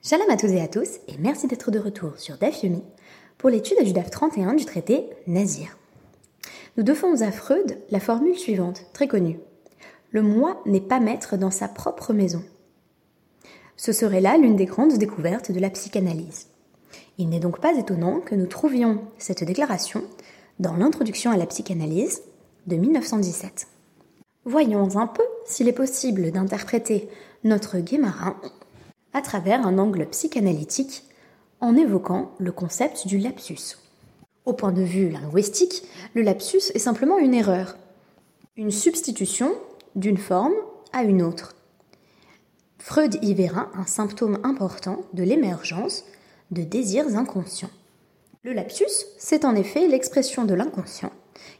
Shalom 0.00 0.30
à 0.30 0.36
tous 0.36 0.46
et 0.46 0.60
à 0.60 0.68
tous, 0.68 1.00
et 1.08 1.18
merci 1.18 1.48
d'être 1.48 1.72
de 1.72 1.80
retour 1.80 2.16
sur 2.18 2.38
DAF 2.38 2.62
Yomi 2.62 2.84
pour 3.36 3.50
l'étude 3.50 3.82
du 3.84 3.92
DAF 3.92 4.10
31 4.10 4.54
du 4.54 4.64
traité 4.64 5.10
Nazir. 5.26 5.76
Nous 6.76 6.84
devons 6.84 7.20
à 7.20 7.32
Freud 7.32 7.76
la 7.90 7.98
formule 7.98 8.38
suivante, 8.38 8.84
très 8.92 9.08
connue. 9.08 9.40
Le 10.12 10.22
moi 10.22 10.62
n'est 10.66 10.80
pas 10.80 11.00
maître 11.00 11.36
dans 11.36 11.50
sa 11.50 11.66
propre 11.66 12.12
maison. 12.12 12.44
Ce 13.76 13.90
serait 13.90 14.20
là 14.20 14.38
l'une 14.38 14.54
des 14.54 14.66
grandes 14.66 14.96
découvertes 14.96 15.50
de 15.50 15.58
la 15.58 15.68
psychanalyse. 15.68 16.46
Il 17.18 17.28
n'est 17.28 17.40
donc 17.40 17.60
pas 17.60 17.76
étonnant 17.76 18.20
que 18.20 18.36
nous 18.36 18.46
trouvions 18.46 19.02
cette 19.18 19.42
déclaration 19.42 20.04
dans 20.60 20.76
l'introduction 20.76 21.32
à 21.32 21.36
la 21.36 21.46
psychanalyse 21.46 22.22
de 22.68 22.76
1917. 22.76 23.66
Voyons 24.44 24.96
un 24.96 25.08
peu 25.08 25.24
s'il 25.44 25.66
est 25.66 25.72
possible 25.72 26.30
d'interpréter 26.30 27.08
notre 27.42 27.78
Guémarin 27.78 28.36
à 29.12 29.22
travers 29.22 29.66
un 29.66 29.78
angle 29.78 30.06
psychanalytique 30.06 31.04
en 31.60 31.76
évoquant 31.76 32.32
le 32.38 32.52
concept 32.52 33.06
du 33.06 33.18
lapsus. 33.18 33.78
Au 34.44 34.52
point 34.52 34.72
de 34.72 34.82
vue 34.82 35.10
linguistique, 35.10 35.82
le 36.14 36.22
lapsus 36.22 36.70
est 36.74 36.78
simplement 36.78 37.18
une 37.18 37.34
erreur, 37.34 37.76
une 38.56 38.70
substitution 38.70 39.52
d'une 39.94 40.16
forme 40.16 40.54
à 40.92 41.02
une 41.02 41.22
autre. 41.22 41.54
Freud 42.78 43.18
y 43.22 43.34
verra 43.34 43.70
un 43.74 43.86
symptôme 43.86 44.38
important 44.44 45.02
de 45.12 45.22
l'émergence 45.22 46.04
de 46.50 46.62
désirs 46.62 47.16
inconscients. 47.16 47.70
Le 48.44 48.52
lapsus, 48.52 49.06
c'est 49.18 49.44
en 49.44 49.54
effet 49.54 49.86
l'expression 49.88 50.44
de 50.44 50.54
l'inconscient 50.54 51.12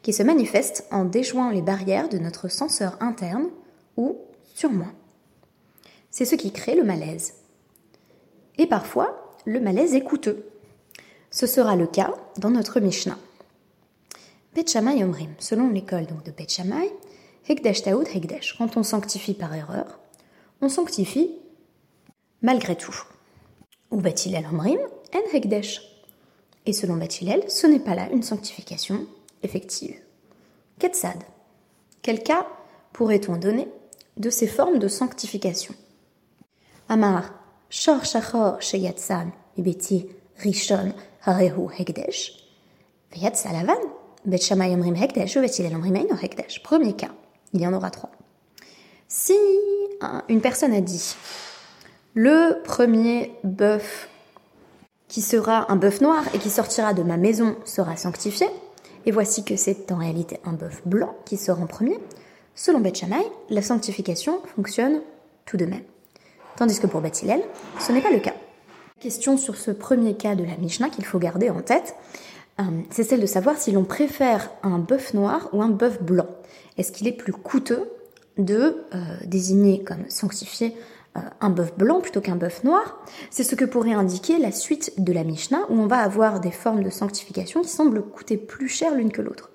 qui 0.02 0.12
se 0.12 0.22
manifeste 0.22 0.86
en 0.90 1.04
déjouant 1.04 1.50
les 1.50 1.62
barrières 1.62 2.08
de 2.08 2.18
notre 2.18 2.48
censeur 2.48 2.96
interne 3.00 3.48
ou 3.96 4.16
surmoi. 4.54 4.86
C'est 6.10 6.24
ce 6.24 6.34
qui 6.34 6.52
crée 6.52 6.74
le 6.74 6.84
malaise. 6.84 7.34
Et 8.58 8.66
parfois, 8.66 9.34
le 9.46 9.60
malaise 9.60 9.94
est 9.94 10.02
coûteux. 10.02 10.44
Ce 11.30 11.46
sera 11.46 11.76
le 11.76 11.86
cas 11.86 12.14
dans 12.38 12.50
notre 12.50 12.80
Mishnah. 12.80 13.18
Bet 14.54 14.76
Omrim, 14.76 15.34
selon 15.38 15.70
l'école 15.70 16.06
de 16.24 16.30
Bet 16.30 16.46
Hekdesh 17.48 17.82
Taoud 17.82 18.06
Hekdesh. 18.12 18.56
Quand 18.58 18.76
on 18.76 18.82
sanctifie 18.82 19.34
par 19.34 19.54
erreur, 19.54 20.00
on 20.60 20.68
sanctifie 20.68 21.30
malgré 22.42 22.76
tout. 22.76 22.96
Ou 23.90 24.00
Batilel 24.00 24.46
Omrim 24.46 24.80
En 25.14 25.36
Hekdesh. 25.36 25.80
Et 26.66 26.72
selon 26.72 26.96
Batilel, 26.96 27.48
ce 27.48 27.66
n'est 27.66 27.78
pas 27.78 27.94
là 27.94 28.10
une 28.10 28.22
sanctification 28.22 29.06
effective. 29.42 29.96
Ketsad. 30.78 31.22
Quel 32.02 32.22
cas 32.22 32.46
pourrait-on 32.92 33.36
donner 33.36 33.68
de 34.16 34.30
ces 34.30 34.46
formes 34.46 34.78
de 34.78 34.88
sanctification? 34.88 35.74
Amar, 36.88 37.32
Premier 46.62 46.92
cas, 46.94 47.10
il 47.52 47.60
y 47.60 47.66
en 47.66 47.72
aura 47.72 47.90
trois. 47.90 48.10
Si 49.08 49.36
une 50.28 50.40
personne 50.40 50.72
a 50.72 50.80
dit 50.80 51.14
le 52.14 52.62
premier 52.62 53.32
bœuf 53.44 54.08
qui 55.08 55.22
sera 55.22 55.70
un 55.72 55.76
bœuf 55.76 56.00
noir 56.00 56.22
et 56.34 56.38
qui 56.38 56.50
sortira 56.50 56.94
de 56.94 57.02
ma 57.02 57.16
maison 57.16 57.56
sera 57.64 57.96
sanctifié, 57.96 58.46
et 59.06 59.10
voici 59.10 59.44
que 59.44 59.56
c'est 59.56 59.90
en 59.92 59.96
réalité 59.96 60.40
un 60.44 60.52
bœuf 60.52 60.82
blanc 60.86 61.16
qui 61.24 61.36
sort 61.36 61.60
en 61.62 61.66
premier, 61.66 61.98
selon 62.54 62.80
Beth 62.80 63.04
la 63.48 63.62
sanctification 63.62 64.40
fonctionne 64.54 65.00
tout 65.46 65.56
de 65.56 65.64
même. 65.64 65.84
Tandis 66.58 66.80
que 66.80 66.88
pour 66.88 67.00
Beth 67.00 67.14
ce 67.14 67.92
n'est 67.92 68.02
pas 68.02 68.10
le 68.10 68.18
cas. 68.18 68.34
La 68.96 69.02
question 69.02 69.36
sur 69.36 69.54
ce 69.54 69.70
premier 69.70 70.16
cas 70.16 70.34
de 70.34 70.42
la 70.42 70.56
Mishnah 70.56 70.88
qu'il 70.90 71.04
faut 71.04 71.20
garder 71.20 71.50
en 71.50 71.62
tête, 71.62 71.94
euh, 72.58 72.64
c'est 72.90 73.04
celle 73.04 73.20
de 73.20 73.26
savoir 73.26 73.56
si 73.58 73.70
l'on 73.70 73.84
préfère 73.84 74.50
un 74.64 74.80
bœuf 74.80 75.14
noir 75.14 75.50
ou 75.52 75.62
un 75.62 75.68
bœuf 75.68 76.02
blanc. 76.02 76.26
Est-ce 76.76 76.90
qu'il 76.90 77.06
est 77.06 77.12
plus 77.12 77.32
coûteux 77.32 77.92
de 78.38 78.84
euh, 78.92 78.98
désigner 79.24 79.84
comme 79.84 80.10
sanctifié 80.10 80.74
euh, 81.16 81.20
un 81.40 81.50
bœuf 81.50 81.76
blanc 81.78 82.00
plutôt 82.00 82.20
qu'un 82.20 82.34
bœuf 82.34 82.64
noir, 82.64 83.04
c'est 83.30 83.44
ce 83.44 83.54
que 83.54 83.64
pourrait 83.64 83.92
indiquer 83.92 84.38
la 84.38 84.50
suite 84.50 85.00
de 85.00 85.12
la 85.12 85.22
Mishnah, 85.22 85.64
où 85.68 85.74
on 85.74 85.86
va 85.86 85.98
avoir 85.98 86.40
des 86.40 86.50
formes 86.50 86.82
de 86.82 86.90
sanctification 86.90 87.62
qui 87.62 87.68
semblent 87.68 88.02
coûter 88.02 88.36
plus 88.36 88.68
cher 88.68 88.96
l'une 88.96 89.12
que 89.12 89.22
l'autre. 89.22 89.52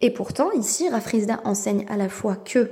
Et 0.00 0.12
pourtant, 0.12 0.52
ici, 0.52 0.88
Rafrizda 0.88 1.40
enseigne 1.42 1.86
à 1.88 1.96
la 1.96 2.08
fois 2.08 2.36
que 2.36 2.70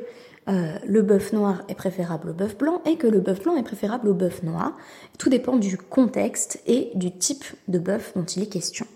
euh, 0.48 0.78
le 0.86 1.02
bœuf 1.02 1.32
noir 1.32 1.62
est 1.68 1.74
préférable 1.74 2.30
au 2.30 2.32
bœuf 2.32 2.56
blanc 2.56 2.80
et 2.84 2.96
que 2.96 3.06
le 3.06 3.20
bœuf 3.20 3.42
blanc 3.42 3.56
est 3.56 3.64
préférable 3.64 4.08
au 4.08 4.14
bœuf 4.14 4.42
noir. 4.42 4.76
Tout 5.18 5.28
dépend 5.28 5.56
du 5.56 5.76
contexte 5.76 6.60
et 6.66 6.92
du 6.94 7.10
type 7.10 7.44
de 7.66 7.78
bœuf 7.78 8.12
dont 8.14 8.24
il 8.24 8.44
est 8.44 8.48
question. 8.48 8.86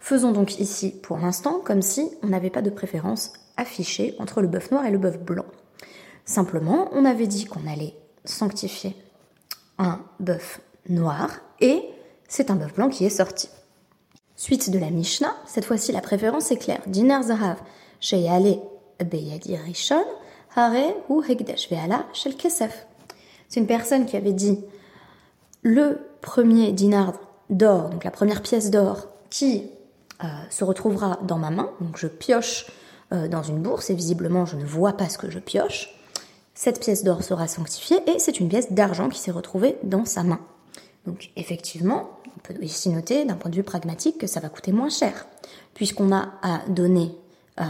Faisons 0.00 0.32
donc 0.32 0.58
ici, 0.58 0.94
pour 1.02 1.18
l'instant, 1.18 1.60
comme 1.64 1.82
si 1.82 2.10
on 2.22 2.28
n'avait 2.28 2.50
pas 2.50 2.62
de 2.62 2.70
préférence 2.70 3.32
affichée 3.56 4.14
entre 4.18 4.40
le 4.40 4.48
bœuf 4.48 4.70
noir 4.70 4.84
et 4.84 4.90
le 4.90 4.98
bœuf 4.98 5.18
blanc. 5.18 5.46
Simplement, 6.24 6.88
on 6.92 7.04
avait 7.04 7.28
dit 7.28 7.44
qu'on 7.44 7.66
allait 7.68 7.94
sanctifier 8.24 8.96
un 9.78 10.00
bœuf 10.18 10.60
noir 10.88 11.30
et 11.60 11.82
c'est 12.28 12.50
un 12.50 12.56
bœuf 12.56 12.74
blanc 12.74 12.88
qui 12.88 13.04
est 13.04 13.10
sorti. 13.10 13.48
Suite 14.34 14.70
de 14.70 14.78
la 14.78 14.90
Mishnah, 14.90 15.34
cette 15.46 15.64
fois-ci 15.64 15.92
la 15.92 16.00
préférence 16.00 16.50
est 16.50 16.58
claire. 16.58 16.82
Dinar 16.86 17.22
Zahav, 17.22 17.58
Sheyale 18.00 18.58
Beyadi 19.04 19.56
Rishon, 19.56 20.04
ou 21.08 21.22
Shel 22.12 22.36
Kesef. 22.36 22.86
C'est 23.48 23.60
une 23.60 23.66
personne 23.66 24.06
qui 24.06 24.16
avait 24.16 24.32
dit 24.32 24.58
le 25.62 26.00
premier 26.20 26.72
dinar 26.72 27.12
d'or, 27.50 27.90
donc 27.90 28.04
la 28.04 28.10
première 28.10 28.42
pièce 28.42 28.70
d'or, 28.70 29.08
qui 29.30 29.70
euh, 30.24 30.26
se 30.50 30.64
retrouvera 30.64 31.18
dans 31.22 31.38
ma 31.38 31.50
main, 31.50 31.70
donc 31.80 31.96
je 31.96 32.06
pioche 32.06 32.66
euh, 33.12 33.28
dans 33.28 33.42
une 33.42 33.60
bourse 33.60 33.90
et 33.90 33.94
visiblement 33.94 34.46
je 34.46 34.56
ne 34.56 34.64
vois 34.64 34.94
pas 34.94 35.08
ce 35.08 35.18
que 35.18 35.30
je 35.30 35.38
pioche 35.38 35.96
cette 36.56 36.80
pièce 36.80 37.04
d'or 37.04 37.22
sera 37.22 37.46
sanctifiée 37.46 37.98
et 38.06 38.18
c'est 38.18 38.40
une 38.40 38.48
pièce 38.48 38.72
d'argent 38.72 39.10
qui 39.10 39.20
s'est 39.20 39.30
retrouvée 39.30 39.76
dans 39.84 40.06
sa 40.06 40.22
main. 40.22 40.40
Donc 41.06 41.30
effectivement, 41.36 42.18
on 42.34 42.40
peut 42.40 42.54
ici 42.62 42.88
noter 42.88 43.26
d'un 43.26 43.36
point 43.36 43.50
de 43.50 43.56
vue 43.56 43.62
pragmatique 43.62 44.18
que 44.18 44.26
ça 44.26 44.40
va 44.40 44.48
coûter 44.48 44.72
moins 44.72 44.88
cher, 44.88 45.26
puisqu'on 45.74 46.12
a 46.12 46.30
à 46.42 46.62
donner 46.68 47.14
euh, 47.60 47.64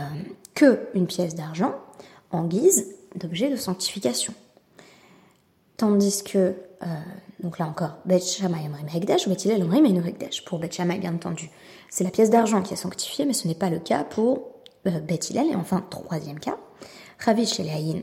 que 0.55 0.87
une 0.95 1.09
pièce 1.09 1.35
d'argent 1.35 1.75
en 2.31 2.45
guise 2.45 2.87
d'objet 3.15 3.51
de 3.51 3.57
sanctification. 3.57 4.35
Tandis 5.77 6.23
que, 6.23 6.39
euh, 6.39 6.87
donc 7.41 7.59
là 7.59 7.67
encore, 7.67 7.97
Bet 8.05 8.21
Shammai 8.21 8.69
Hekdesh 8.95 9.27
ou 9.27 9.31
Bet 9.31 9.37
Hekdesh. 9.45 10.45
Pour 10.45 10.59
Bet 10.59 10.71
bien 10.99 11.15
entendu, 11.15 11.51
c'est 11.91 12.05
la 12.05 12.11
pièce 12.11 12.31
d'argent 12.31 12.63
qui 12.63 12.75
est 12.75 12.79
sanctifiée, 12.79 13.27
mais 13.27 13.33
ce 13.35 13.47
n'est 13.49 13.55
pas 13.55 13.71
le 13.71 13.79
cas 13.79 14.05
pour 14.05 14.53
euh, 14.87 15.01
Bet 15.01 15.21
Et 15.33 15.55
enfin, 15.55 15.85
troisième 15.91 16.41
cas, 16.41 16.57
Ravi 17.19 17.47
Shelayin 17.47 18.03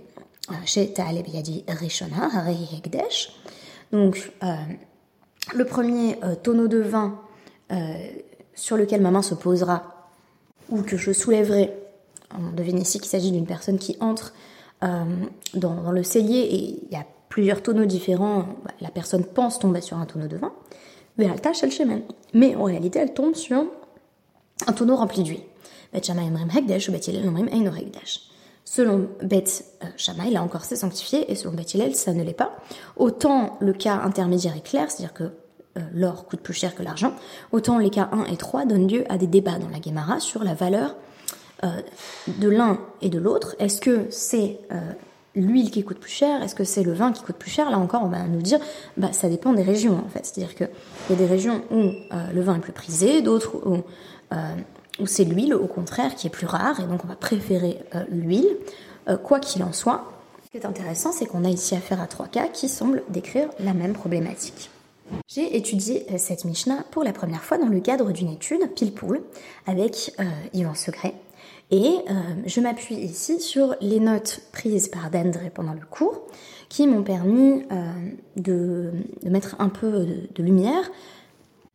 donc, 3.92 4.32
euh, 4.44 4.56
le 5.54 5.66
premier 5.66 6.18
euh, 6.24 6.36
tonneau 6.36 6.68
de 6.68 6.80
vin 6.80 7.20
euh, 7.72 7.94
sur 8.54 8.76
lequel 8.76 9.02
ma 9.02 9.12
main 9.12 9.22
se 9.22 9.36
posera 9.36 10.12
ou 10.70 10.82
que 10.82 10.98
je 10.98 11.14
soulèverai, 11.14 11.72
on 12.38 12.56
devine 12.56 12.80
ici 12.80 13.00
qu'il 13.00 13.10
s'agit 13.10 13.32
d'une 13.32 13.46
personne 13.46 13.78
qui 13.78 13.98
entre 14.00 14.34
dans, 14.82 15.92
le 15.92 16.04
cellier 16.04 16.40
et 16.40 16.84
il 16.84 16.92
y 16.92 16.98
a 16.98 17.06
plusieurs 17.30 17.64
tonneaux 17.64 17.86
différents, 17.86 18.40
bah, 18.66 18.72
la 18.82 18.90
personne 18.90 19.24
pense 19.24 19.58
tomber 19.58 19.80
sur 19.80 19.98
un 19.98 20.06
tonneau 20.06 20.28
de 20.28 20.36
vin, 20.36 20.52
mais 22.34 22.56
en 22.56 22.64
réalité 22.64 23.00
elle 23.00 23.14
tombe 23.14 23.36
sur 23.36 23.64
un 24.68 24.74
tonneau 24.74 24.96
rempli 24.96 25.24
d'huile. 25.24 25.44
Selon 28.66 29.10
Beth 29.22 29.66
euh, 29.84 29.88
Shammai, 29.98 30.32
là 30.32 30.42
encore 30.42 30.64
c'est 30.64 30.76
sanctifié, 30.76 31.32
et 31.32 31.36
selon 31.36 31.54
Beth 31.54 31.74
Hillel, 31.74 31.96
ça 31.96 32.14
ne 32.14 32.24
l'est 32.24 32.34
pas. 32.34 32.56
Autant 32.96 33.58
le 33.60 33.74
cas 33.74 33.96
intermédiaire 33.96 34.56
est 34.56 34.66
clair, 34.66 34.90
c'est-à-dire 34.90 35.14
que 35.14 35.24
euh, 35.78 35.82
l'or 35.94 36.26
coûte 36.26 36.40
plus 36.40 36.54
cher 36.54 36.74
que 36.76 36.82
l'argent, 36.82 37.14
autant 37.52 37.78
les 37.78 37.90
cas 37.90 38.10
1 38.12 38.26
et 38.26 38.38
3 38.38 38.66
donnent 38.66 38.88
lieu 38.88 39.04
à 39.12 39.18
des 39.18 39.28
débats 39.28 39.60
dans 39.60 39.70
la 39.70 39.82
Gemara 39.82 40.20
sur 40.20 40.44
la 40.44 40.54
valeur 40.54 40.92
euh, 40.92 41.13
de 42.28 42.50
l'un 42.50 42.80
et 43.02 43.10
de 43.10 43.20
l'autre. 43.20 43.56
Est-ce 43.60 43.80
que 43.80 44.08
c'est 44.10 44.60
l'huile 45.36 45.72
qui 45.72 45.84
coûte 45.84 46.00
plus 46.00 46.12
cher 46.12 46.44
Est-ce 46.44 46.56
que 46.56 46.64
c'est 46.64 46.84
le 46.84 46.94
vin 46.94 47.12
qui 47.12 47.24
coûte 47.24 47.38
plus 47.38 47.52
cher? 47.52 47.72
Là 47.72 47.78
encore, 47.78 48.04
on 48.04 48.10
va 48.10 48.24
nous 48.24 48.42
dire, 48.42 48.60
bah, 48.98 49.14
ça 49.14 49.30
dépend 49.30 49.54
des 49.54 49.64
régions 49.64 50.02
en 50.06 50.10
fait. 50.10 50.26
C'est-à-dire 50.26 50.56
qu'il 50.56 50.70
y 51.10 51.14
a 51.14 51.16
des 51.16 51.26
régions 51.26 51.62
où 51.72 51.92
le 52.34 52.42
vin 52.42 52.56
est 52.56 52.60
plus 52.60 52.74
prisé, 52.74 53.22
d'autres 53.22 53.62
où 55.00 55.08
c'est 55.08 55.26
l'huile 55.26 55.54
au 55.54 55.68
contraire 55.68 56.16
qui 56.16 56.28
est 56.28 56.30
plus 56.30 56.46
rare 56.46 56.80
et 56.80 56.84
donc 56.84 57.04
on 57.04 57.08
va 57.08 57.16
préférer 57.16 57.80
euh, 57.96 58.04
l'huile, 58.10 58.58
euh, 59.10 59.18
quoi 59.18 59.40
qu'il 59.40 59.64
en 59.64 59.74
soit. 59.74 60.12
Ce 60.46 60.50
qui 60.52 60.58
est 60.58 60.66
intéressant, 60.66 61.12
c'est 61.12 61.26
qu'on 61.26 61.46
a 61.46 61.50
ici 61.50 61.76
affaire 61.76 62.02
à 62.02 62.08
trois 62.08 62.28
cas 62.28 62.48
qui 62.48 62.70
semblent 62.70 63.04
décrire 63.10 63.50
la 63.60 63.74
même 63.74 63.94
problématique. 63.94 64.70
J'ai 65.28 65.58
étudié 65.58 66.06
euh, 66.12 66.18
cette 66.18 66.46
Mishnah 66.46 66.86
pour 66.92 67.04
la 67.04 67.12
première 67.12 67.44
fois 67.44 67.58
dans 67.58 67.68
le 67.68 67.80
cadre 67.80 68.12
d'une 68.12 68.30
étude 68.30 68.72
pile 68.76 68.94
poule 68.94 69.22
avec 69.66 70.16
Yvan 70.54 70.76
Segret. 70.76 71.14
Et 71.74 71.98
euh, 72.08 72.14
je 72.46 72.62
m'appuie 72.62 72.94
ici 72.94 73.40
sur 73.40 73.76
les 73.82 74.00
notes 74.00 74.42
prises 74.52 74.90
par 74.90 75.10
Dandré 75.10 75.50
pendant 75.50 75.74
le 75.74 75.82
cours, 75.90 76.22
qui 76.70 76.86
m'ont 76.86 77.02
permis 77.02 77.64
euh, 77.72 77.92
de, 78.36 78.92
mettre 79.28 79.56
un 79.58 79.70
peu 79.70 80.06
de, 80.36 80.44
lumière 80.44 80.92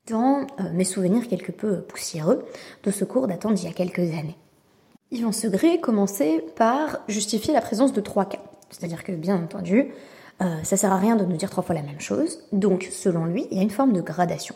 dans 0.08 0.42
euh, 0.60 0.70
mes 0.72 0.84
souvenirs 0.84 1.26
quelque 1.26 1.50
peu 1.50 1.80
poussiéreux 1.80 2.44
de 2.84 2.92
ce 2.92 3.04
cours 3.04 3.26
datant 3.26 3.50
d'il 3.50 3.64
y 3.64 3.68
a 3.68 3.72
quelques 3.72 3.98
années. 3.98 4.36
Yvan 5.10 5.32
Segré 5.32 5.80
commençait 5.80 6.44
par 6.54 7.00
justifier 7.08 7.52
la 7.52 7.60
présence 7.60 7.92
de 7.92 8.00
trois 8.00 8.26
cas. 8.26 8.42
C'est-à-dire 8.70 9.02
que, 9.02 9.10
bien 9.10 9.42
entendu, 9.42 9.88
ça 10.62 10.76
sert 10.76 10.92
à 10.92 10.98
rien 10.98 11.16
de 11.16 11.24
nous 11.24 11.36
dire 11.36 11.50
trois 11.50 11.64
fois 11.64 11.74
la 11.74 11.82
même 11.82 11.98
chose. 11.98 12.44
Donc, 12.52 12.88
selon 12.92 13.24
lui, 13.24 13.48
il 13.50 13.56
y 13.56 13.60
a 13.60 13.62
une 13.64 13.70
forme 13.70 13.92
de 13.92 14.02
gradation. 14.02 14.54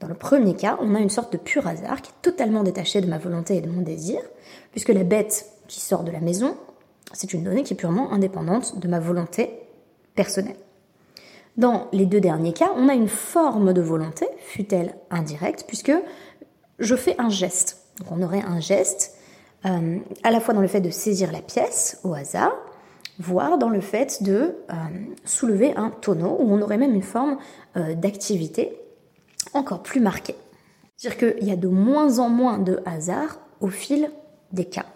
Dans 0.00 0.08
le 0.08 0.14
premier 0.14 0.54
cas, 0.54 0.78
on 0.80 0.94
a 0.94 0.98
une 0.98 1.10
sorte 1.10 1.32
de 1.32 1.38
pur 1.38 1.66
hasard 1.66 2.00
qui 2.00 2.10
est 2.10 2.22
totalement 2.22 2.62
détaché 2.62 3.00
de 3.00 3.06
ma 3.06 3.18
volonté 3.18 3.56
et 3.56 3.60
de 3.60 3.68
mon 3.68 3.82
désir, 3.82 4.20
puisque 4.72 4.88
la 4.88 5.04
bête 5.04 5.46
qui 5.68 5.80
sort 5.80 6.04
de 6.04 6.10
la 6.10 6.20
maison, 6.20 6.56
c'est 7.12 7.32
une 7.34 7.44
donnée 7.44 7.62
qui 7.62 7.74
est 7.74 7.76
purement 7.76 8.12
indépendante 8.12 8.78
de 8.78 8.88
ma 8.88 8.98
volonté 8.98 9.50
personnelle. 10.14 10.56
Dans 11.56 11.88
les 11.92 12.06
deux 12.06 12.20
derniers 12.20 12.54
cas, 12.54 12.70
on 12.76 12.88
a 12.88 12.94
une 12.94 13.08
forme 13.08 13.74
de 13.74 13.82
volonté, 13.82 14.26
fut-elle 14.38 14.94
indirecte, 15.10 15.64
puisque 15.66 15.92
je 16.78 16.96
fais 16.96 17.14
un 17.18 17.28
geste. 17.28 17.82
Donc 17.98 18.08
on 18.12 18.22
aurait 18.22 18.42
un 18.42 18.60
geste 18.60 19.14
euh, 19.66 19.98
à 20.22 20.30
la 20.30 20.40
fois 20.40 20.54
dans 20.54 20.62
le 20.62 20.68
fait 20.68 20.80
de 20.80 20.90
saisir 20.90 21.30
la 21.30 21.42
pièce 21.42 22.00
au 22.04 22.14
hasard, 22.14 22.54
voire 23.18 23.58
dans 23.58 23.68
le 23.68 23.82
fait 23.82 24.22
de 24.22 24.32
euh, 24.70 24.74
soulever 25.26 25.76
un 25.76 25.90
tonneau, 25.90 26.38
où 26.40 26.50
on 26.50 26.62
aurait 26.62 26.78
même 26.78 26.94
une 26.94 27.02
forme 27.02 27.36
euh, 27.76 27.94
d'activité 27.94 28.79
encore 29.54 29.82
plus 29.82 30.00
marquée. 30.00 30.36
C'est-à-dire 30.96 31.36
qu'il 31.36 31.48
y 31.48 31.52
a 31.52 31.56
de 31.56 31.68
moins 31.68 32.18
en 32.18 32.28
moins 32.28 32.58
de 32.58 32.80
hasard 32.84 33.38
au 33.60 33.68
fil 33.68 34.10
des 34.52 34.64
cas. 34.64 34.86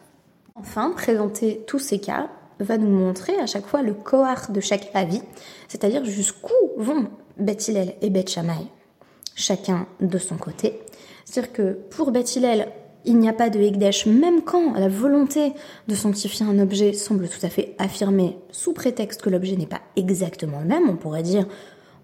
Enfin, 0.55 0.91
présenter 0.91 1.65
tous 1.67 1.79
ces 1.79 1.99
cas 1.99 2.29
va 2.61 2.79
nous 2.79 2.91
montrer 2.91 3.37
à 3.39 3.47
chaque 3.47 3.67
fois 3.67 3.83
le 3.83 3.95
cohort 3.95 4.51
de 4.51 4.61
chaque 4.61 4.91
avis, 4.95 5.23
c'est-à-dire 5.69 6.05
jusqu'où 6.05 6.53
vont 6.77 7.09
Beth 7.39 7.71
et 8.01 8.11
Beth 8.11 8.31
Shammai, 8.31 8.69
chacun 9.35 9.87
de 10.01 10.19
son 10.19 10.37
côté. 10.37 10.81
C'est-à-dire 11.25 11.53
que 11.53 11.73
pour 11.91 12.11
Beth 12.13 12.39
il 13.07 13.19
n'y 13.19 13.29
a 13.29 13.33
pas 13.33 13.51
de 13.51 13.61
Hekdesh, 13.61 14.07
même 14.07 14.43
quand 14.43 14.75
la 14.75 14.89
volonté 14.89 15.53
de 15.89 15.95
sanctifier 15.95 16.47
un 16.47 16.59
objet 16.59 16.93
semble 16.93 17.29
tout 17.29 17.45
à 17.45 17.51
fait 17.51 17.75
affirmée 17.79 18.39
sous 18.51 18.73
prétexte 18.73 19.21
que 19.21 19.31
l'objet 19.31 19.57
n'est 19.57 19.67
pas 19.67 19.83
exactement 19.97 20.61
le 20.61 20.67
même. 20.67 20.89
On 20.89 20.97
pourrait 20.97 21.23
dire 21.23 21.47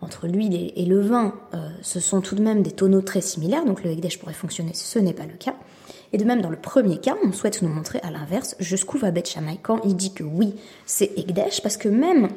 entre 0.01 0.27
l'huile 0.27 0.73
et 0.75 0.85
le 0.85 1.01
vin, 1.01 1.35
euh, 1.55 1.69
ce 1.83 2.01
sont 2.01 2.21
tout 2.21 2.35
de 2.35 2.43
même 2.43 2.63
des 2.63 2.73
tonneaux 2.73 3.03
très 3.03 3.21
similaires, 3.21 3.65
donc 3.65 3.85
le 3.85 3.91
Hekdesh 3.91 4.19
pourrait 4.19 4.33
fonctionner, 4.33 4.73
ce 4.75 4.99
n'est 4.99 5.13
pas 5.13 5.27
le 5.27 5.35
cas. 5.39 5.55
Et 6.13 6.19
de 6.19 6.25
même, 6.25 6.41
dans 6.41 6.51
le 6.51 6.57
premier 6.57 6.99
cas, 6.99 7.17
on 7.23 7.33
souhaite 7.33 7.63
nous 7.63 7.69
montrer 7.69 8.01
à 8.03 8.11
l'inverse 8.11 8.57
jusqu'où 8.59 8.99
va 8.99 9.11
Beth 9.11 9.29
Shammai 9.29 9.59
quand 9.63 9.81
il 9.85 9.95
dit 9.95 10.13
que 10.13 10.25
oui, 10.25 10.57
c'est 10.87 11.17
Ekdesh, 11.17 11.63
parce 11.63 11.77
que 11.77 11.89
même 11.89 12.29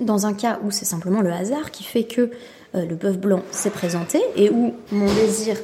dans 0.00 0.26
un 0.26 0.34
cas 0.34 0.58
où 0.64 0.70
c'est 0.70 0.84
simplement 0.84 1.20
le 1.20 1.32
hasard 1.32 1.70
qui 1.70 1.84
fait 1.84 2.04
que 2.04 2.30
euh, 2.74 2.86
le 2.86 2.96
bœuf 2.96 3.18
blanc 3.18 3.42
s'est 3.50 3.70
présenté 3.70 4.20
et 4.36 4.50
où 4.50 4.74
mon 4.90 5.06
désir 5.14 5.56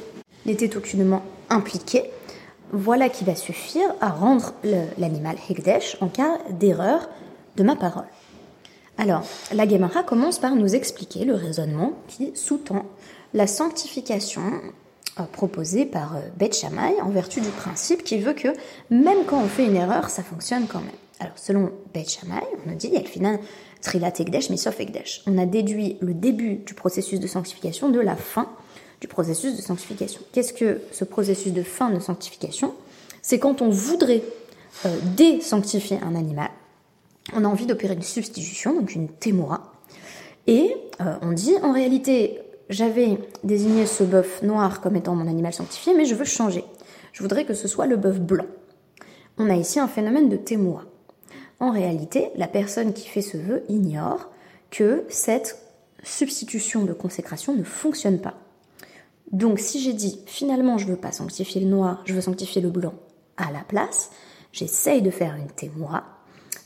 n'était 0.45 0.77
aucunement 0.77 1.23
impliqué, 1.49 2.03
voilà 2.71 3.09
qui 3.09 3.23
va 3.23 3.35
suffire 3.35 3.89
à 3.99 4.09
rendre 4.09 4.53
l'animal 4.97 5.35
Hekdesh 5.49 5.97
en 6.01 6.07
cas 6.07 6.37
d'erreur 6.51 7.09
de 7.57 7.63
ma 7.63 7.75
parole. 7.75 8.05
Alors, 8.97 9.23
la 9.53 9.67
Gemara 9.67 10.03
commence 10.03 10.39
par 10.39 10.55
nous 10.55 10.75
expliquer 10.75 11.25
le 11.25 11.33
raisonnement 11.33 11.93
qui 12.07 12.31
sous-tend 12.35 12.85
la 13.33 13.47
sanctification 13.47 14.41
euh, 15.19 15.23
proposé 15.23 15.85
par 15.85 16.15
euh, 16.15 16.19
Beth 16.37 16.55
Shammai 16.55 17.01
en 17.01 17.09
vertu 17.09 17.41
du 17.41 17.49
principe 17.49 18.03
qui 18.03 18.17
veut 18.19 18.33
que 18.33 18.49
même 18.89 19.25
quand 19.25 19.41
on 19.41 19.47
fait 19.47 19.65
une 19.65 19.75
erreur, 19.75 20.09
ça 20.09 20.23
fonctionne 20.23 20.67
quand 20.67 20.79
même. 20.79 20.89
Alors 21.19 21.37
selon 21.37 21.71
Beth 21.93 22.09
Shammai, 22.09 22.41
on 22.65 22.69
nous 22.69 22.75
dit 22.75 22.91
final 23.05 23.39
Trilat 23.81 24.13
Ekdesh, 24.19 24.49
Misof 24.49 24.79
Ekdesh. 24.79 25.23
On 25.27 25.37
a 25.37 25.45
déduit 25.45 25.97
le 26.01 26.13
début 26.13 26.55
du 26.55 26.73
processus 26.73 27.19
de 27.19 27.27
sanctification 27.27 27.89
de 27.89 27.99
la 27.99 28.15
fin 28.15 28.47
du 29.01 29.07
processus 29.07 29.57
de 29.57 29.61
sanctification. 29.61 30.21
Qu'est-ce 30.31 30.53
que 30.53 30.81
ce 30.91 31.03
processus 31.03 31.51
de 31.51 31.63
fin 31.63 31.89
de 31.89 31.99
sanctification? 31.99 32.73
C'est 33.21 33.39
quand 33.39 33.61
on 33.61 33.69
voudrait 33.69 34.23
euh, 34.85 34.97
désanctifier 35.17 35.99
un 36.03 36.15
animal, 36.15 36.49
on 37.33 37.45
a 37.45 37.47
envie 37.47 37.65
d'opérer 37.65 37.93
une 37.93 38.01
substitution, 38.01 38.73
donc 38.73 38.95
une 38.95 39.09
témora, 39.09 39.71
et 40.47 40.75
on 41.21 41.31
dit 41.31 41.55
en 41.63 41.71
réalité 41.71 42.39
j'avais 42.69 43.17
désigné 43.43 43.85
ce 43.85 44.03
bœuf 44.03 44.41
noir 44.43 44.81
comme 44.81 44.95
étant 44.95 45.13
mon 45.13 45.27
animal 45.27 45.53
sanctifié, 45.53 45.93
mais 45.93 46.05
je 46.05 46.15
veux 46.15 46.25
changer. 46.25 46.63
Je 47.11 47.21
voudrais 47.21 47.45
que 47.45 47.53
ce 47.53 47.67
soit 47.67 47.85
le 47.85 47.97
bœuf 47.97 48.19
blanc. 48.19 48.45
On 49.37 49.49
a 49.49 49.55
ici 49.55 49.79
un 49.79 49.87
phénomène 49.87 50.29
de 50.29 50.37
témoin. 50.37 50.85
En 51.59 51.71
réalité, 51.71 52.29
la 52.35 52.47
personne 52.47 52.93
qui 52.93 53.07
fait 53.07 53.21
ce 53.21 53.37
vœu 53.37 53.63
ignore 53.67 54.29
que 54.69 55.03
cette 55.09 55.57
substitution 56.03 56.85
de 56.85 56.93
consécration 56.93 57.53
ne 57.55 57.63
fonctionne 57.63 58.19
pas. 58.19 58.35
Donc 59.31 59.59
si 59.59 59.79
j'ai 59.81 59.93
dit 59.93 60.21
finalement 60.25 60.77
je 60.77 60.87
veux 60.87 60.95
pas 60.95 61.11
sanctifier 61.11 61.61
le 61.61 61.67
noir, 61.67 62.01
je 62.05 62.13
veux 62.13 62.21
sanctifier 62.21 62.61
le 62.61 62.69
blanc 62.69 62.93
à 63.37 63.51
la 63.51 63.61
place, 63.67 64.11
j'essaye 64.51 65.01
de 65.01 65.11
faire 65.11 65.35
une 65.35 65.51
témoin, 65.51 66.03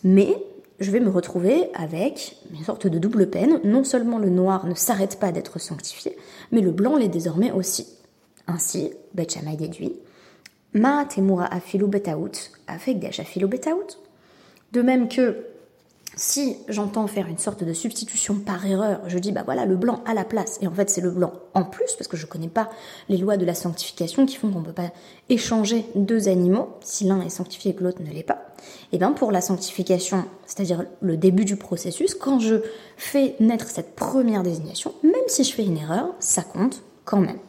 mais 0.06 0.38
je 0.80 0.92
vais 0.92 1.00
me 1.00 1.10
retrouver 1.10 1.70
avec 1.74 2.38
une 2.54 2.64
sorte 2.64 2.88
de 2.88 3.00
double 3.00 3.30
peine. 3.30 3.60
Non 3.64 3.84
seulement 3.84 4.20
le 4.20 4.30
noir 4.30 4.66
ne 4.68 4.76
s'arrête 4.76 5.20
pas 5.20 5.32
d'être 5.32 5.60
sanctifié, 5.60 6.16
mais 6.52 6.62
le 6.62 6.72
blanc 6.72 6.96
l'est 6.96 7.10
désormais 7.10 7.52
aussi. 7.52 7.88
Ainsi, 8.48 8.92
Bet 9.14 9.28
déduit 9.58 10.00
Ma 10.74 11.06
temura 11.06 11.52
afilu 11.54 11.88
betaout, 11.88 12.52
avec 12.68 13.04
afilu 13.20 13.48
betaout. 13.48 13.98
De 14.74 14.82
même 14.82 15.08
que 15.10 15.46
si 16.16 16.58
j'entends 16.68 17.08
faire 17.08 17.28
une 17.28 17.38
sorte 17.38 17.64
de 17.64 17.74
substitution 17.74 18.36
par 18.36 18.66
erreur, 18.66 19.02
je 19.08 19.20
dis 19.20 19.32
bah 19.32 19.44
voilà 19.44 19.66
le 19.66 19.76
blanc 19.76 20.02
à 20.06 20.14
la 20.14 20.24
place 20.24 20.58
et 20.62 20.68
en 20.68 20.74
fait 20.74 20.90
c'est 20.90 21.02
le 21.02 21.12
blanc 21.12 21.34
en 21.54 21.64
plus 21.64 21.94
parce 21.98 22.08
que 22.08 22.18
je 22.18 22.26
connais 22.26 22.48
pas 22.48 22.70
les 23.10 23.18
lois 23.18 23.38
de 23.38 23.46
la 23.46 23.54
sanctification 23.54 24.26
qui 24.26 24.36
font 24.36 24.52
qu'on 24.52 24.64
peut 24.64 24.72
pas 24.72 24.92
échanger 25.30 25.86
deux 25.96 26.28
animaux 26.30 26.70
si 26.82 27.04
l'un 27.04 27.22
est 27.22 27.30
sanctifié 27.30 27.72
et 27.72 27.76
que 27.76 27.84
l'autre 27.84 28.02
ne 28.02 28.12
l'est 28.12 28.24
pas. 28.24 28.42
Et 28.92 28.98
bien 28.98 29.12
pour 29.12 29.32
la 29.32 29.42
sanctification, 29.42 30.26
c'est-à-dire 30.46 30.86
le 31.02 31.18
début 31.18 31.46
du 31.46 31.58
processus, 31.58 32.16
quand 32.16 32.40
je 32.40 32.56
fais 32.98 33.36
naître 33.40 33.68
cette 33.70 33.96
première 33.96 34.44
désignation, 34.44 34.94
même 35.04 35.14
si 35.28 35.44
je 35.44 35.54
fais 35.54 35.66
une 35.66 35.78
erreur, 35.78 36.10
ça 36.20 36.42
compte 36.42 36.82
quand 37.04 37.20
même. 37.20 37.40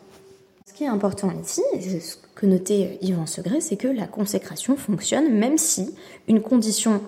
Ce 0.66 0.72
qui 0.72 0.84
est 0.84 0.88
important 0.88 1.30
ici, 1.42 1.62
et 1.72 2.00
ce 2.00 2.16
que 2.34 2.44
notait 2.46 2.98
Yvan 3.00 3.26
Segré, 3.26 3.60
c'est 3.60 3.76
que 3.76 3.88
la 3.88 4.06
consécration 4.06 4.76
fonctionne 4.76 5.32
même 5.32 5.56
si 5.56 5.94
une 6.28 6.42
condition 6.42 7.00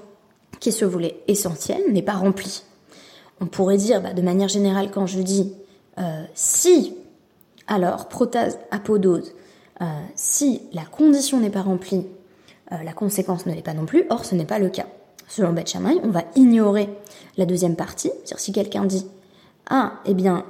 qui 0.60 0.72
se 0.72 0.84
voulait 0.84 1.20
essentiel 1.28 1.82
n'est 1.92 2.02
pas 2.02 2.14
rempli. 2.14 2.62
On 3.40 3.46
pourrait 3.46 3.76
dire, 3.76 4.02
bah, 4.02 4.12
de 4.12 4.22
manière 4.22 4.48
générale, 4.48 4.90
quand 4.90 5.06
je 5.06 5.20
dis 5.20 5.52
euh, 5.98 6.24
si, 6.34 6.94
alors 7.66 8.08
protase 8.08 8.58
apodose, 8.70 9.34
euh, 9.80 9.84
si 10.14 10.62
la 10.72 10.84
condition 10.84 11.40
n'est 11.40 11.50
pas 11.50 11.62
remplie, 11.62 12.06
euh, 12.72 12.82
la 12.82 12.92
conséquence 12.92 13.46
ne 13.46 13.54
l'est 13.54 13.62
pas 13.62 13.74
non 13.74 13.86
plus, 13.86 14.04
or 14.10 14.24
ce 14.24 14.34
n'est 14.34 14.44
pas 14.44 14.58
le 14.58 14.68
cas. 14.68 14.86
Selon 15.28 15.52
Beth 15.52 15.68
Shammai, 15.68 15.96
on 16.02 16.10
va 16.10 16.24
ignorer 16.36 16.88
la 17.36 17.46
deuxième 17.46 17.76
partie, 17.76 18.10
c'est-à-dire 18.10 18.40
si 18.40 18.52
quelqu'un 18.52 18.84
dit 18.84 19.06
Ah, 19.68 19.94
eh 20.06 20.14
bien, 20.14 20.44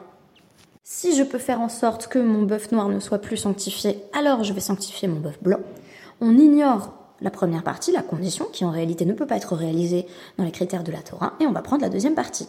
si 0.85 1.15
je 1.15 1.23
peux 1.23 1.39
faire 1.39 1.61
en 1.61 1.69
sorte 1.69 2.07
que 2.07 2.19
mon 2.19 2.43
bœuf 2.43 2.73
noir 2.73 2.89
ne 2.89 3.01
soit 3.01 3.19
plus 3.19 3.37
sanctifié, 3.37 4.03
alors 4.13 4.45
je 4.45 4.53
vais 4.53 4.61
sanctifier 4.61 5.09
mon 5.09 5.21
bœuf 5.21 5.43
blanc. 5.43 5.61
On 6.21 6.39
ignore 6.39 6.93
la 7.21 7.31
première 7.31 7.63
partie, 7.63 7.93
la 7.93 8.03
condition, 8.03 8.47
qui 8.53 8.65
en 8.65 8.71
réalité 8.71 9.05
ne 9.05 9.13
peut 9.13 9.27
pas 9.27 9.37
être 9.37 9.55
réalisée 9.55 10.07
dans 10.37 10.45
les 10.45 10.51
critères 10.51 10.85
de 10.85 10.93
la 10.93 11.01
Torah, 11.01 11.35
et 11.41 11.47
on 11.47 11.53
va 11.53 11.63
prendre 11.63 11.83
la 11.83 11.89
deuxième 11.89 12.15
partie. 12.15 12.49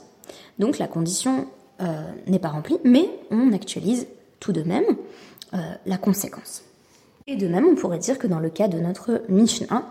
Donc 0.60 0.78
la 0.78 0.88
condition 0.88 1.48
euh, 1.82 2.04
n'est 2.28 2.40
pas 2.40 2.50
remplie, 2.50 2.78
mais 2.84 3.10
on 3.32 3.52
actualise 3.54 4.08
tout 4.40 4.52
de 4.52 4.62
même 4.62 4.86
euh, 5.54 5.58
la 5.86 5.98
conséquence. 5.98 6.64
Et 7.28 7.36
de 7.36 7.48
même, 7.48 7.66
on 7.66 7.76
pourrait 7.76 8.00
dire 8.00 8.18
que 8.18 8.28
dans 8.28 8.40
le 8.40 8.50
cas 8.50 8.68
de 8.68 8.80
notre 8.80 9.22
Mishnah, 9.30 9.84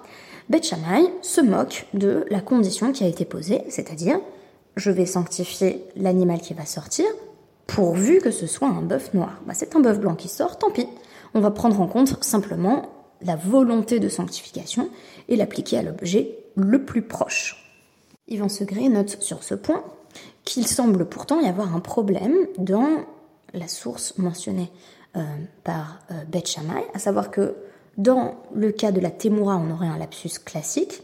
Beth 0.49 0.65
Shammai 0.65 1.13
se 1.23 1.41
moque 1.41 1.87
de 1.95 2.25
la 2.31 2.41
condition 2.41 2.93
qui 2.93 3.05
a 3.05 3.07
été 3.07 3.25
posée, 3.25 3.63
c'est-à-dire 3.69 4.19
je 4.77 4.91
vais 4.91 5.07
sanctifier 5.07 5.85
l'animal 5.97 6.41
qui 6.41 6.55
va 6.55 6.65
sortir 6.65 7.07
pourvu 7.67 8.21
que 8.21 8.31
ce 8.31 8.47
soit 8.47 8.69
un 8.69 8.83
bœuf 8.83 9.13
noir. 9.15 9.41
Bah, 9.47 9.53
c'est 9.55 9.77
un 9.77 9.81
bœuf 9.81 10.01
blanc 10.01 10.15
qui 10.15 10.29
sort, 10.29 10.59
tant 10.59 10.71
pis. 10.71 10.87
On 11.35 11.41
va 11.41 11.51
prendre 11.51 11.81
en 11.81 11.87
compte 11.87 12.23
simplement 12.25 12.89
la 13.23 13.37
volonté 13.37 14.01
de 14.01 14.09
sanctification 14.09 14.91
et 15.29 15.37
l'appliquer 15.37 15.79
à 15.79 15.83
l'objet 15.83 16.39
le 16.55 16.85
plus 16.85 17.03
proche. 17.03 17.65
Yvan 18.29 18.49
Segré 18.49 18.89
note 18.89 19.23
sur 19.23 19.43
ce 19.43 19.55
point 19.55 19.85
qu'il 20.45 20.67
semble 20.67 21.07
pourtant 21.07 21.41
y 21.41 21.47
avoir 21.47 21.75
un 21.75 21.81
problème 21.81 22.35
dans 22.59 23.05
la 23.55 23.69
source 23.69 24.17
mentionnée 24.19 24.71
euh, 25.17 25.23
par 25.65 26.01
euh, 26.11 26.15
Beth 26.29 26.49
Shammai, 26.49 26.85
à 26.95 26.99
savoir 26.99 27.31
que 27.31 27.57
dans 27.97 28.37
le 28.55 28.71
cas 28.73 28.93
de 28.93 29.01
la 29.01 29.11
Temura, 29.11 29.57
on 29.57 29.73
aurait 29.73 29.87
un 29.87 29.99
lapsus 29.99 30.39
classique 30.45 31.03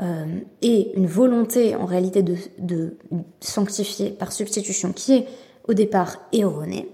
euh, 0.00 0.40
et 0.62 0.96
une 0.96 1.06
volonté 1.06 1.76
en 1.76 1.84
réalité 1.84 2.22
de, 2.22 2.36
de, 2.58 2.96
sanctifier 3.40 4.10
par 4.10 4.32
substitution 4.32 4.92
qui 4.92 5.14
est 5.14 5.28
au 5.68 5.74
départ 5.74 6.16
erronée, 6.32 6.88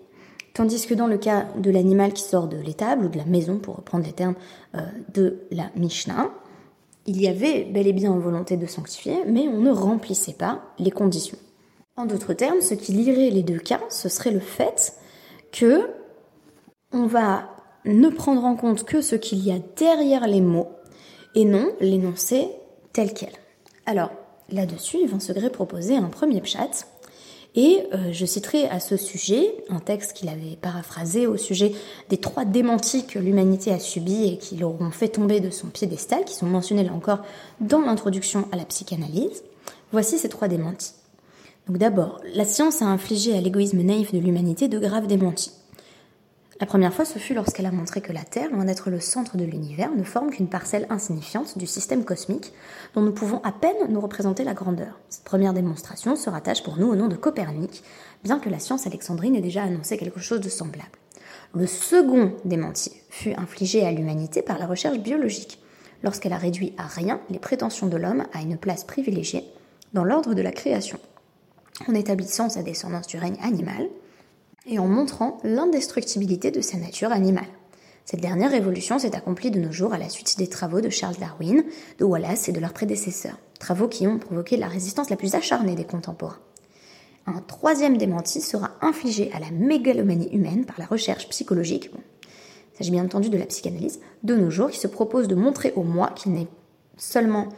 Tandis 0.59 0.88
que 0.88 0.95
dans 0.95 1.07
le 1.07 1.19
cas 1.19 1.47
de 1.57 1.71
l'animal 1.71 2.12
qui 2.12 2.25
sort 2.25 2.49
de 2.49 2.57
l'étable 2.57 3.05
ou 3.05 3.09
de 3.09 3.17
la 3.17 3.25
maison, 3.27 3.59
pour 3.59 3.77
reprendre 3.77 4.05
les 4.05 4.12
termes 4.12 4.35
euh, 4.75 4.81
de 5.15 5.38
la 5.53 5.71
Mishnah, 5.77 6.33
il 7.07 7.23
y 7.23 7.29
avait 7.29 7.62
bel 7.62 7.87
et 7.87 7.93
bien 7.93 8.11
volonté 8.19 8.57
de 8.57 8.67
sanctifier, 8.67 9.23
mais 9.25 9.47
on 9.47 9.61
ne 9.61 9.71
remplissait 9.71 10.33
pas 10.33 10.62
les 10.81 10.91
conditions. 10.91 11.38
En 11.97 12.07
d'autres 12.07 12.33
termes, 12.33 12.61
ce 12.61 12.75
qui 12.75 12.91
lirait 12.91 13.31
les 13.31 13.45
deux 13.45 13.61
cas, 13.61 13.79
ce 13.88 14.09
serait 14.09 14.33
le 14.33 14.41
fait 14.41 14.95
que 15.53 15.91
on 16.91 17.07
va 17.07 17.50
ne 17.85 18.09
prendre 18.09 18.45
en 18.45 18.57
compte 18.57 18.83
que 18.83 19.00
ce 19.00 19.15
qu'il 19.15 19.38
y 19.47 19.53
a 19.53 19.61
derrière 19.77 20.27
les 20.27 20.41
mots 20.41 20.71
et 21.37 21.45
non 21.45 21.71
l'énoncé 21.79 22.49
tel 22.93 23.15
quel. 23.15 23.31
Alors, 23.87 24.11
là-dessus, 24.50 24.97
Yvan 25.05 25.21
Segret 25.21 25.50
proposait 25.50 25.99
un 25.99 26.09
premier 26.09 26.45
chat 26.45 26.85
et 27.55 27.83
euh, 27.93 28.12
je 28.12 28.26
citerai 28.26 28.69
à 28.69 28.78
ce 28.78 28.97
sujet 28.97 29.52
un 29.69 29.81
texte 29.81 30.12
qu'il 30.12 30.28
avait 30.28 30.57
paraphrasé 30.61 31.26
au 31.26 31.37
sujet 31.37 31.73
des 32.09 32.19
trois 32.19 32.45
démentis 32.45 33.07
que 33.07 33.19
l'humanité 33.19 33.73
a 33.73 33.78
subis 33.78 34.28
et 34.28 34.38
qui 34.38 34.57
l'auront 34.57 34.90
fait 34.90 35.09
tomber 35.09 35.40
de 35.40 35.50
son 35.50 35.69
piédestal, 35.69 36.25
qui 36.25 36.35
sont 36.35 36.47
mentionnés 36.47 36.85
là 36.85 36.93
encore 36.93 37.21
dans 37.61 37.81
l'introduction 37.81 38.47
à 38.52 38.57
la 38.57 38.64
psychanalyse. 38.64 39.43
Voici 39.93 40.19
ces 40.19 40.28
trois 40.28 40.49
démentis. 40.49 40.93
Donc 41.67 41.78
d'abord, 41.78 42.21
la 42.35 42.45
science 42.45 42.83
a 42.83 42.87
infligé 42.87 43.37
à 43.37 43.40
l'égoïsme 43.40 43.83
naïf 43.83 44.12
de 44.12 44.19
l'humanité 44.19 44.69
de 44.69 44.78
graves 44.78 45.07
démentis. 45.07 45.52
La 46.61 46.67
première 46.67 46.93
fois, 46.93 47.05
ce 47.05 47.21
fut 47.21 47.35
lorsqu'elle 47.35 47.67
a 47.67 47.71
montré 47.71 48.00
que 48.00 48.12
la 48.12 48.25
Terre, 48.25 48.50
loin 48.50 48.65
d'être 48.65 48.91
le 48.91 48.99
centre 48.99 49.37
de 49.37 49.45
l'univers, 49.45 49.93
ne 49.95 50.03
forme 50.03 50.31
qu'une 50.31 50.49
parcelle 50.49 50.88
insignifiante 50.91 51.57
du 51.57 51.69
système 51.69 52.05
cosmique 52.05 52.53
dont 52.95 53.00
nous 53.00 53.12
pouvons 53.12 53.41
à 53.45 53.53
peine 53.53 53.77
nous 53.88 54.00
représenter 54.00 54.43
la 54.43 54.55
grandeur. 54.55 54.99
Cette 55.09 55.23
première 55.23 55.53
démonstration 55.53 56.17
se 56.17 56.29
rattache 56.29 56.65
pour 56.65 56.77
nous 56.77 56.88
au 56.88 56.97
nom 56.97 57.07
de 57.07 57.15
Copernic, 57.15 57.85
bien 58.25 58.41
que 58.41 58.49
la 58.49 58.59
science 58.59 58.88
alexandrine 58.88 59.37
ait 59.37 59.41
déjà 59.41 59.62
annoncé 59.62 59.97
quelque 59.97 60.19
chose 60.19 60.41
de 60.41 60.49
semblable. 60.49 60.88
Le 61.55 61.69
second 61.69 62.33
démenti 62.45 62.91
fut 63.09 63.35
infligé 63.35 63.87
à 63.87 63.93
l'humanité 63.93 64.43
par 64.43 64.59
la 64.59 64.67
recherche 64.67 64.99
biologique, 64.99 65.61
lorsqu'elle 66.03 66.33
a 66.33 66.38
réduit 66.38 66.75
à 66.77 66.88
rien 66.88 67.21
les 67.31 67.38
prétentions 67.38 67.87
de 67.87 67.97
l'homme 67.97 68.25
à 68.33 68.43
une 68.43 68.59
place 68.59 68.83
privilégiée 68.83 69.45
dans 69.93 70.05
l'ordre 70.05 70.35
de 70.35 70.43
la 70.43 70.53
création, 70.53 70.99
en 71.87 71.95
établissant 71.95 72.49
sa 72.49 72.65
descendance 72.65 73.07
du 73.07 73.17
règne 73.17 73.38
animal, 73.43 73.87
et 74.69 74.79
en 74.79 74.87
montrant 74.87 75.39
l'indestructibilité 75.43 76.51
de 76.51 76.61
sa 76.61 76.79
nature 76.79 77.11
animale. 77.11 77.49
Cette 78.05 78.21
dernière 78.21 78.51
révolution 78.51 78.99
s'est 78.99 79.17
accomplie 79.17 79.51
de 79.51 79.61
nos 79.61 79.73
jours 79.73 79.93
à 79.93 79.99
la 79.99 80.09
suite 80.09 80.39
des 80.39 80.47
travaux 80.47 80.81
de 80.81 80.89
Charles 80.89 81.17
Darwin, 81.19 81.65
de 81.99 82.05
Wallace 82.05 82.49
et 82.49 82.53
de 82.53 82.61
leurs 82.61 82.73
prédécesseurs, 82.73 83.39
travaux 83.59 83.89
qui 83.89 84.07
ont 84.07 84.19
provoqué 84.19 84.57
la 84.57 84.69
résistance 84.69 85.11
la 85.11 85.17
plus 85.17 85.35
acharnée 85.35 85.75
des 85.75 85.85
contemporains. 85.85 86.39
Un 87.27 87.41
troisième 87.41 87.99
démenti 87.99 88.41
sera 88.41 88.71
infligé 88.81 89.31
à 89.35 89.41
la 89.41 89.51
mégalomanie 89.51 90.31
humaine 90.33 90.65
par 90.65 90.79
la 90.79 90.87
recherche 90.87 91.29
psychologique, 91.29 91.91
il 92.79 92.85
s'agit 92.85 92.93
bien 92.93 93.05
entendu 93.05 93.29
de 93.29 93.37
la 93.37 93.47
psychanalyse, 93.47 93.99
de 94.23 94.37
nos 94.37 94.51
jours 94.51 94.71
qui 94.71 94.79
se 94.79 94.87
propose 94.87 95.27
de 95.27 95.35
montrer 95.35 95.73
au 95.75 95.83
moi 95.83 96.11
qu'il 96.15 96.31
n'est 96.31 96.47
seulement 96.97 97.49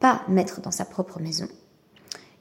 pas 0.00 0.22
maître 0.28 0.62
dans 0.62 0.70
sa 0.70 0.86
propre 0.86 1.20
maison, 1.20 1.46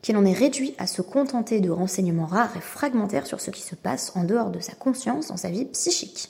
qu'il 0.02 0.18
en 0.18 0.26
est 0.26 0.34
réduit 0.34 0.74
à 0.78 0.88
se 0.88 1.02
contenter 1.02 1.60
de 1.60 1.70
renseignements 1.70 2.26
rares 2.26 2.58
et 2.58 2.62
fragmentaires 2.62 3.28
sur 3.28 3.42
ce 3.42 3.52
qui 3.52 3.62
se 3.62 3.76
passe 3.76 4.12
en 4.16 4.24
dehors 4.24 4.50
de 4.50 4.60
sa 4.60 4.74
conscience 4.74 5.28
dans 5.28 5.38
sa 5.38 5.50
vie 5.50 5.66
psychique. 5.66 6.30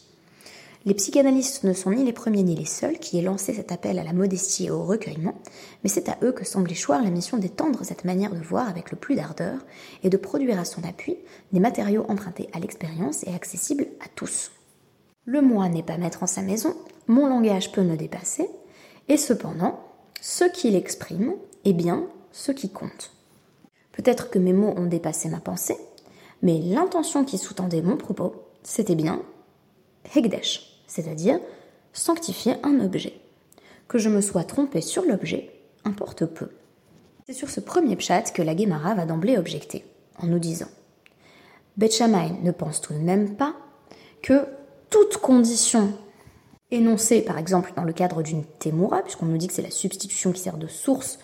Les 0.83 0.95
psychanalystes 0.95 1.63
ne 1.63 1.73
sont 1.73 1.91
ni 1.91 2.03
les 2.03 2.11
premiers 2.11 2.41
ni 2.41 2.55
les 2.55 2.65
seuls 2.65 2.97
qui 2.97 3.19
aient 3.19 3.23
lancé 3.23 3.53
cet 3.53 3.71
appel 3.71 3.99
à 3.99 4.03
la 4.03 4.13
modestie 4.13 4.65
et 4.65 4.71
au 4.71 4.83
recueillement, 4.83 5.35
mais 5.83 5.91
c'est 5.91 6.09
à 6.09 6.17
eux 6.23 6.31
que 6.31 6.43
semble 6.43 6.71
échoir 6.71 7.03
la 7.03 7.11
mission 7.11 7.37
d'étendre 7.37 7.83
cette 7.83 8.03
manière 8.03 8.33
de 8.33 8.41
voir 8.41 8.67
avec 8.67 8.89
le 8.89 8.97
plus 8.97 9.13
d'ardeur 9.13 9.59
et 10.01 10.09
de 10.09 10.17
produire 10.17 10.59
à 10.59 10.65
son 10.65 10.83
appui 10.83 11.17
des 11.51 11.59
matériaux 11.59 12.05
empruntés 12.09 12.49
à 12.53 12.59
l'expérience 12.59 13.23
et 13.27 13.33
accessibles 13.33 13.85
à 14.03 14.07
tous. 14.15 14.51
Le 15.25 15.41
moi 15.41 15.69
n'est 15.69 15.83
pas 15.83 15.97
maître 15.97 16.23
en 16.23 16.27
sa 16.27 16.41
maison, 16.41 16.75
mon 17.05 17.27
langage 17.27 17.71
peut 17.71 17.83
me 17.83 17.95
dépasser, 17.95 18.49
et 19.07 19.17
cependant, 19.17 19.79
ce 20.19 20.45
qu'il 20.45 20.75
exprime 20.75 21.33
est 21.63 21.73
bien 21.73 22.07
ce 22.31 22.51
qui 22.51 22.69
compte. 22.69 23.11
Peut-être 23.91 24.29
que 24.29 24.39
mes 24.39 24.53
mots 24.53 24.73
ont 24.77 24.85
dépassé 24.85 25.29
ma 25.29 25.39
pensée, 25.39 25.77
mais 26.41 26.59
l'intention 26.59 27.23
qui 27.25 27.37
sous-tendait 27.37 27.81
mon 27.81 27.97
propos, 27.97 28.35
c'était 28.63 28.95
bien 28.95 29.21
Hegdesh, 30.15 30.81
c'est-à-dire 30.87 31.39
sanctifier 31.93 32.55
un 32.63 32.79
objet. 32.79 33.13
Que 33.87 33.97
je 33.97 34.09
me 34.09 34.21
sois 34.21 34.43
trompé 34.43 34.81
sur 34.81 35.03
l'objet 35.03 35.51
importe 35.83 36.25
peu. 36.25 36.49
C'est 37.27 37.33
sur 37.33 37.49
ce 37.49 37.59
premier 37.59 37.95
pchat 37.95 38.23
que 38.33 38.41
la 38.41 38.55
Guémara 38.55 38.95
va 38.95 39.05
d'emblée 39.05 39.37
objecter, 39.37 39.85
en 40.19 40.27
nous 40.27 40.39
disant 40.39 40.69
Beth 41.77 42.01
ne 42.01 42.51
pense 42.51 42.81
tout 42.81 42.93
de 42.93 42.99
même 42.99 43.35
pas 43.35 43.55
que 44.21 44.45
toute 44.89 45.17
condition 45.17 45.93
énoncée, 46.69 47.21
par 47.21 47.37
exemple 47.37 47.73
dans 47.75 47.83
le 47.83 47.93
cadre 47.93 48.21
d'une 48.21 48.43
témoura, 48.43 49.01
puisqu'on 49.01 49.25
nous 49.25 49.37
dit 49.37 49.47
que 49.47 49.53
c'est 49.53 49.61
la 49.61 49.71
substitution 49.71 50.31
qui 50.31 50.41
sert 50.41 50.57
de 50.57 50.67
source 50.67 51.19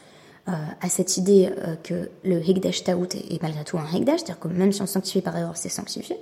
euh, 0.47 0.53
à 0.79 0.87
cette 0.87 1.17
idée 1.17 1.49
euh, 1.57 1.75
que 1.83 2.09
le 2.23 2.37
Hekdesh 2.37 2.85
Taout 2.85 3.13
est, 3.15 3.41
malgré 3.41 3.65
tout 3.65 3.77
un 3.77 3.85
Hekdesh, 3.85 4.19
c'est-à-dire 4.19 4.39
que 4.39 4.47
même 4.47 4.71
si 4.71 4.81
on 4.81 4.85
sanctifie 4.85 5.19
par 5.21 5.37
erreur, 5.37 5.57
c'est 5.57 5.67
sanctifié. 5.67 6.15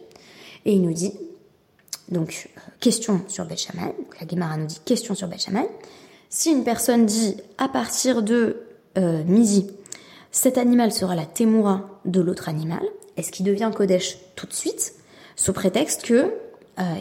Et 0.65 0.73
il 0.73 0.81
nous 0.81 0.93
dit, 0.93 1.13
donc, 2.09 2.49
euh, 2.57 2.59
question 2.79 3.21
sur 3.27 3.45
Beth 3.45 3.67
la 3.75 4.27
Gemara 4.27 4.57
nous 4.57 4.65
dit 4.65 4.79
question 4.83 5.13
sur 5.13 5.27
Beth 5.27 5.47
Si 6.29 6.49
une 6.49 6.63
personne 6.63 7.05
dit 7.05 7.37
à 7.59 7.67
partir 7.67 8.23
de 8.23 8.61
midi, 9.25 9.67
cet 10.31 10.57
animal 10.57 10.91
sera 10.93 11.15
la 11.15 11.25
témoura 11.25 11.99
de 12.05 12.21
l'autre 12.21 12.47
animal, 12.47 12.81
est-ce 13.17 13.29
qu'il 13.31 13.45
devient 13.45 13.69
Kodesh 13.75 14.17
tout 14.35 14.47
de 14.47 14.53
suite, 14.53 14.93
sous 15.35 15.51
prétexte 15.51 16.03
que 16.03 16.33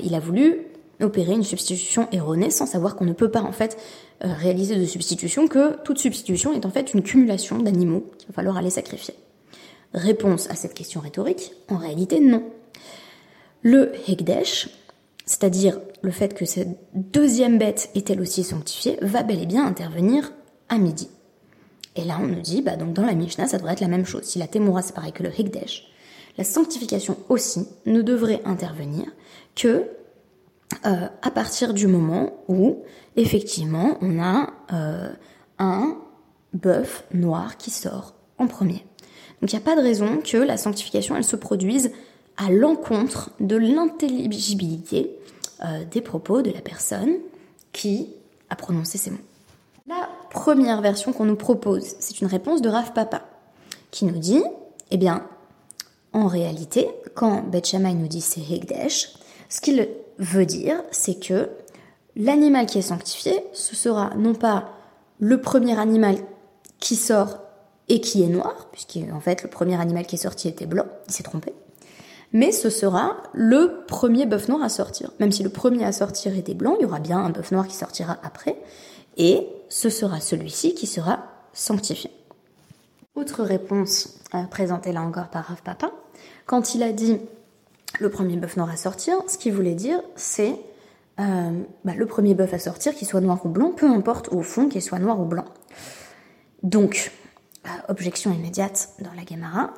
il 0.03 0.17
a 0.17 0.19
voulu 0.19 0.67
opérer 1.01 1.33
une 1.33 1.43
substitution 1.43 2.09
erronée 2.13 2.51
sans 2.51 2.67
savoir 2.67 2.97
qu'on 2.97 3.05
ne 3.05 3.13
peut 3.13 3.31
pas 3.31 3.43
en 3.43 3.53
fait 3.53 3.77
euh, 4.25 4.33
réaliser 4.33 4.77
de 4.77 4.85
substitution, 4.85 5.49
que 5.49 5.77
toute 5.83 5.99
substitution 5.99 6.53
est 6.53 6.67
en 6.67 6.71
fait 6.71 6.95
une 6.95 7.03
cumulation 7.03 7.59
d'animaux 7.59 8.05
qu'il 8.19 8.29
va 8.29 8.35
falloir 8.35 8.57
aller 8.57 8.71
sacrifier. 8.71 9.15
Réponse 9.93 10.51
à 10.51 10.55
cette 10.55 10.75
question 10.75 11.01
rhétorique, 11.01 11.53
en 11.69 11.77
réalité 11.77 12.21
non. 12.21 12.43
Le 13.63 13.93
Hekdesh, 14.09 14.69
c'est-à-dire 15.25 15.81
le 16.03 16.11
fait 16.11 16.35
que 16.35 16.45
cette 16.45 16.77
deuxième 16.95 17.59
bête 17.59 17.91
est 17.95 18.11
elle 18.11 18.21
aussi 18.21 18.45
sanctifiée, 18.45 18.99
va 19.03 19.23
bel 19.23 19.43
et 19.43 19.47
bien 19.47 19.67
intervenir 19.67 20.33
à 20.69 20.79
midi. 20.79 21.09
Et 21.97 22.05
là, 22.05 22.19
on 22.21 22.27
nous 22.27 22.41
dit, 22.41 22.61
bah, 22.61 22.77
donc 22.77 22.93
dans 22.93 23.07
la 23.07 23.15
Mishnah, 23.15 23.47
ça 23.47 23.59
devrait 23.59 23.75
être 23.75 23.81
la 23.81 23.89
même 23.89 24.05
chose. 24.05 24.25
Si 24.25 24.39
la 24.39 24.49
Temura, 24.49 24.83
c'est 24.83 24.95
pareil 24.95 25.13
que 25.13 25.23
le 25.23 25.31
Hekdesh, 25.31 25.87
la 26.37 26.45
sanctification 26.45 27.17
aussi 27.29 27.67
ne 27.87 28.03
devrait 28.03 28.41
intervenir 28.45 29.07
que 29.55 29.85
euh, 30.87 31.09
à 31.23 31.31
partir 31.31 31.75
du 31.75 31.87
moment 31.87 32.33
où 32.49 32.83
effectivement 33.17 33.99
on 34.01 34.21
a 34.21 34.51
euh, 34.73 35.13
un 35.59 35.97
bœuf 36.53 37.05
noir 37.13 37.57
qui 37.57 37.71
sort 37.71 38.15
en 38.39 38.47
premier. 38.47 38.85
Donc 39.41 39.53
il 39.53 39.57
n'y 39.57 39.63
a 39.63 39.65
pas 39.65 39.77
de 39.77 39.83
raison 39.83 40.19
que 40.19 40.37
la 40.37 40.57
sanctification 40.57 41.17
elle 41.17 41.25
se 41.25 41.37
produise 41.37 41.93
à 42.37 42.51
l'encontre 42.51 43.31
de 43.41 43.57
l'intelligibilité 43.57 45.11
euh, 45.65 45.85
des 45.91 46.01
propos 46.01 46.43
de 46.43 46.51
la 46.51 46.61
personne 46.61 47.15
qui 47.73 48.09
a 48.51 48.57
prononcé 48.57 48.99
ces 48.99 49.11
mots. 49.11 49.19
La 49.87 50.09
première 50.31 50.81
version 50.81 51.13
qu'on 51.13 51.27
nous 51.27 51.37
propose, 51.37 51.95
c'est 51.99 52.21
une 52.21 52.27
réponse 52.27 52.63
de 52.63 52.69
Rav 52.69 52.93
Papa 52.93 53.29
qui 53.91 54.07
nous 54.07 54.19
dit, 54.19 54.43
eh 54.91 54.97
bien, 54.97 55.27
en 56.13 56.27
réalité, 56.27 56.89
quand 57.15 57.43
Beth 57.43 57.75
nous 57.75 58.09
dit 58.09 58.21
c'est 58.21 58.41
Hegdesh, 58.41 59.15
ce 59.49 59.61
qu'il 59.61 59.89
veut 60.19 60.47
dire, 60.47 60.83
c'est 60.91 61.19
que 61.19 61.51
l'animal 62.17 62.67
qui 62.67 62.79
est 62.79 62.83
sanctifié, 62.83 63.45
ce 63.53 63.75
sera 63.75 64.11
non 64.17 64.35
pas 64.35 64.71
le 65.19 65.41
premier 65.41 65.79
animal 65.79 66.17
qui 66.81 66.97
sort 66.97 67.39
et 67.89 68.01
qui 68.01 68.23
est 68.23 68.29
noir, 68.29 68.69
puisqu'en 68.73 69.21
fait 69.21 69.43
le 69.43 69.51
premier 69.51 69.81
animal 69.81 70.07
qui 70.07 70.17
est 70.17 70.19
sorti 70.19 70.49
était 70.49 70.67
blanc, 70.67 70.87
il 71.07 71.13
s'est 71.13 71.23
trompé, 71.23 71.53
mais 72.33 72.51
ce 72.51 72.71
sera 72.71 73.17
le 73.33 73.85
premier 73.87 74.27
bœuf 74.27 74.49
noir 74.49 74.63
à 74.63 74.69
sortir. 74.69 75.11
Même 75.21 75.33
si 75.33 75.43
le 75.43 75.51
premier 75.51 75.85
à 75.85 75.93
sortir 75.93 76.37
était 76.37 76.55
blanc, 76.55 76.77
il 76.79 76.83
y 76.83 76.87
aura 76.87 76.99
bien 76.99 77.19
un 77.19 77.31
bœuf 77.31 77.53
noir 77.53 77.67
qui 77.69 77.77
sortira 77.77 78.19
après, 78.23 78.57
et 79.17 79.47
ce 79.69 79.89
sera 79.89 80.21
celui-ci 80.21 80.75
qui 80.75 80.87
sera 80.87 81.25
sanctifié. 81.53 82.11
Autre 83.15 83.45
réponse 83.45 84.21
présentée 84.51 84.93
là 84.93 85.03
encore 85.03 85.29
par 85.29 85.45
Rav 85.45 85.63
Papa, 85.63 85.93
quand 86.47 86.75
il 86.75 86.83
a 86.83 86.93
dit 86.93 87.21
le 88.01 88.11
premier 88.11 88.37
bœuf 88.37 88.57
noir 88.57 88.71
à 88.71 88.77
sortir, 88.77 89.17
ce 89.29 89.39
qu'il 89.39 89.53
voulait 89.53 89.75
dire, 89.75 90.01
c'est 90.17 90.57
euh, 91.21 91.63
bah, 91.85 91.95
le 91.97 92.07
premier 92.07 92.35
bœuf 92.35 92.53
à 92.55 92.59
sortir, 92.59 92.95
qu'il 92.95 93.07
soit 93.07 93.21
noir 93.21 93.45
ou 93.45 93.49
blanc, 93.49 93.71
peu 93.71 93.87
importe 93.87 94.29
au 94.33 94.43
fond 94.43 94.69
qu'il 94.69 94.83
soit 94.83 94.99
noir 94.99 95.21
ou 95.21 95.25
blanc. 95.25 95.45
Donc, 96.63 97.13
euh, 97.67 97.69
objection 97.89 98.33
immédiate 98.33 98.91
dans 99.01 99.13
la 99.13 99.25
Gemara, 99.25 99.75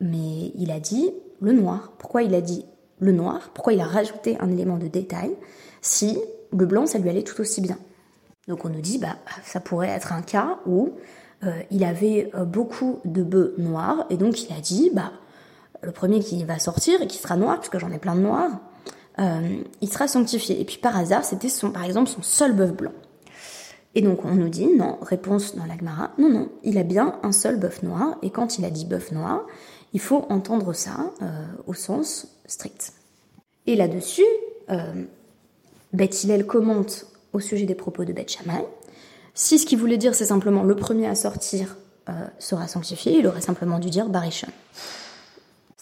mais 0.00 0.52
il 0.56 0.70
a 0.70 0.80
dit 0.80 1.12
le 1.40 1.52
noir. 1.52 1.92
Pourquoi 1.98 2.22
il 2.22 2.34
a 2.34 2.40
dit 2.40 2.66
le 2.98 3.12
noir? 3.12 3.50
Pourquoi 3.54 3.72
il 3.72 3.80
a 3.80 3.86
rajouté 3.86 4.36
un 4.40 4.50
élément 4.50 4.76
de 4.76 4.88
détail 4.88 5.34
si 5.80 6.18
le 6.52 6.66
blanc, 6.66 6.86
ça 6.86 6.98
lui 6.98 7.08
allait 7.08 7.22
tout 7.22 7.40
aussi 7.40 7.60
bien? 7.60 7.78
Donc 8.46 8.64
on 8.64 8.68
nous 8.68 8.82
dit, 8.82 8.98
bah, 8.98 9.16
ça 9.44 9.60
pourrait 9.60 9.88
être 9.88 10.12
un 10.12 10.20
cas 10.20 10.58
où 10.66 10.92
euh, 11.44 11.60
il 11.70 11.82
avait 11.82 12.30
beaucoup 12.46 13.00
de 13.06 13.22
bœufs 13.22 13.54
noirs, 13.56 14.04
et 14.10 14.16
donc 14.18 14.42
il 14.42 14.52
a 14.52 14.60
dit, 14.60 14.90
bah, 14.92 15.12
le 15.84 15.92
premier 15.92 16.20
qui 16.20 16.44
va 16.44 16.58
sortir 16.58 17.00
et 17.02 17.06
qui 17.06 17.18
sera 17.18 17.36
noir, 17.36 17.58
puisque 17.58 17.78
j'en 17.78 17.90
ai 17.90 17.98
plein 17.98 18.14
de 18.14 18.20
noirs, 18.20 18.50
euh, 19.18 19.58
il 19.80 19.92
sera 19.92 20.08
sanctifié. 20.08 20.60
Et 20.60 20.64
puis 20.64 20.78
par 20.78 20.96
hasard, 20.96 21.24
c'était 21.24 21.48
son, 21.48 21.70
par 21.70 21.84
exemple 21.84 22.10
son 22.10 22.22
seul 22.22 22.52
bœuf 22.52 22.72
blanc. 22.72 22.92
Et 23.94 24.02
donc 24.02 24.24
on 24.24 24.34
nous 24.34 24.48
dit, 24.48 24.66
non, 24.66 24.98
réponse 25.02 25.54
dans 25.54 25.66
l'Agmara, 25.66 26.10
non, 26.18 26.28
non, 26.28 26.48
il 26.64 26.78
a 26.78 26.82
bien 26.82 27.18
un 27.22 27.32
seul 27.32 27.58
bœuf 27.58 27.82
noir, 27.82 28.16
et 28.22 28.30
quand 28.30 28.58
il 28.58 28.64
a 28.64 28.70
dit 28.70 28.84
bœuf 28.84 29.12
noir, 29.12 29.42
il 29.92 30.00
faut 30.00 30.26
entendre 30.28 30.72
ça 30.72 31.12
euh, 31.22 31.44
au 31.66 31.74
sens 31.74 32.26
strict. 32.46 32.92
Et 33.66 33.76
là-dessus, 33.76 34.24
euh, 34.70 35.04
Beth 35.92 36.24
Hillel 36.24 36.44
commente 36.44 37.06
au 37.32 37.40
sujet 37.40 37.66
des 37.66 37.76
propos 37.76 38.04
de 38.04 38.12
Beth 38.12 38.30
Shammai. 38.30 38.64
Si 39.34 39.58
ce 39.58 39.66
qu'il 39.66 39.78
voulait 39.78 39.96
dire 39.96 40.14
c'est 40.14 40.26
simplement 40.26 40.64
le 40.64 40.74
premier 40.76 41.06
à 41.06 41.14
sortir 41.14 41.76
euh, 42.08 42.12
sera 42.38 42.66
sanctifié, 42.66 43.18
il 43.18 43.26
aurait 43.26 43.40
simplement 43.40 43.78
dû 43.78 43.90
dire 43.90 44.08
Barishon. 44.08 44.48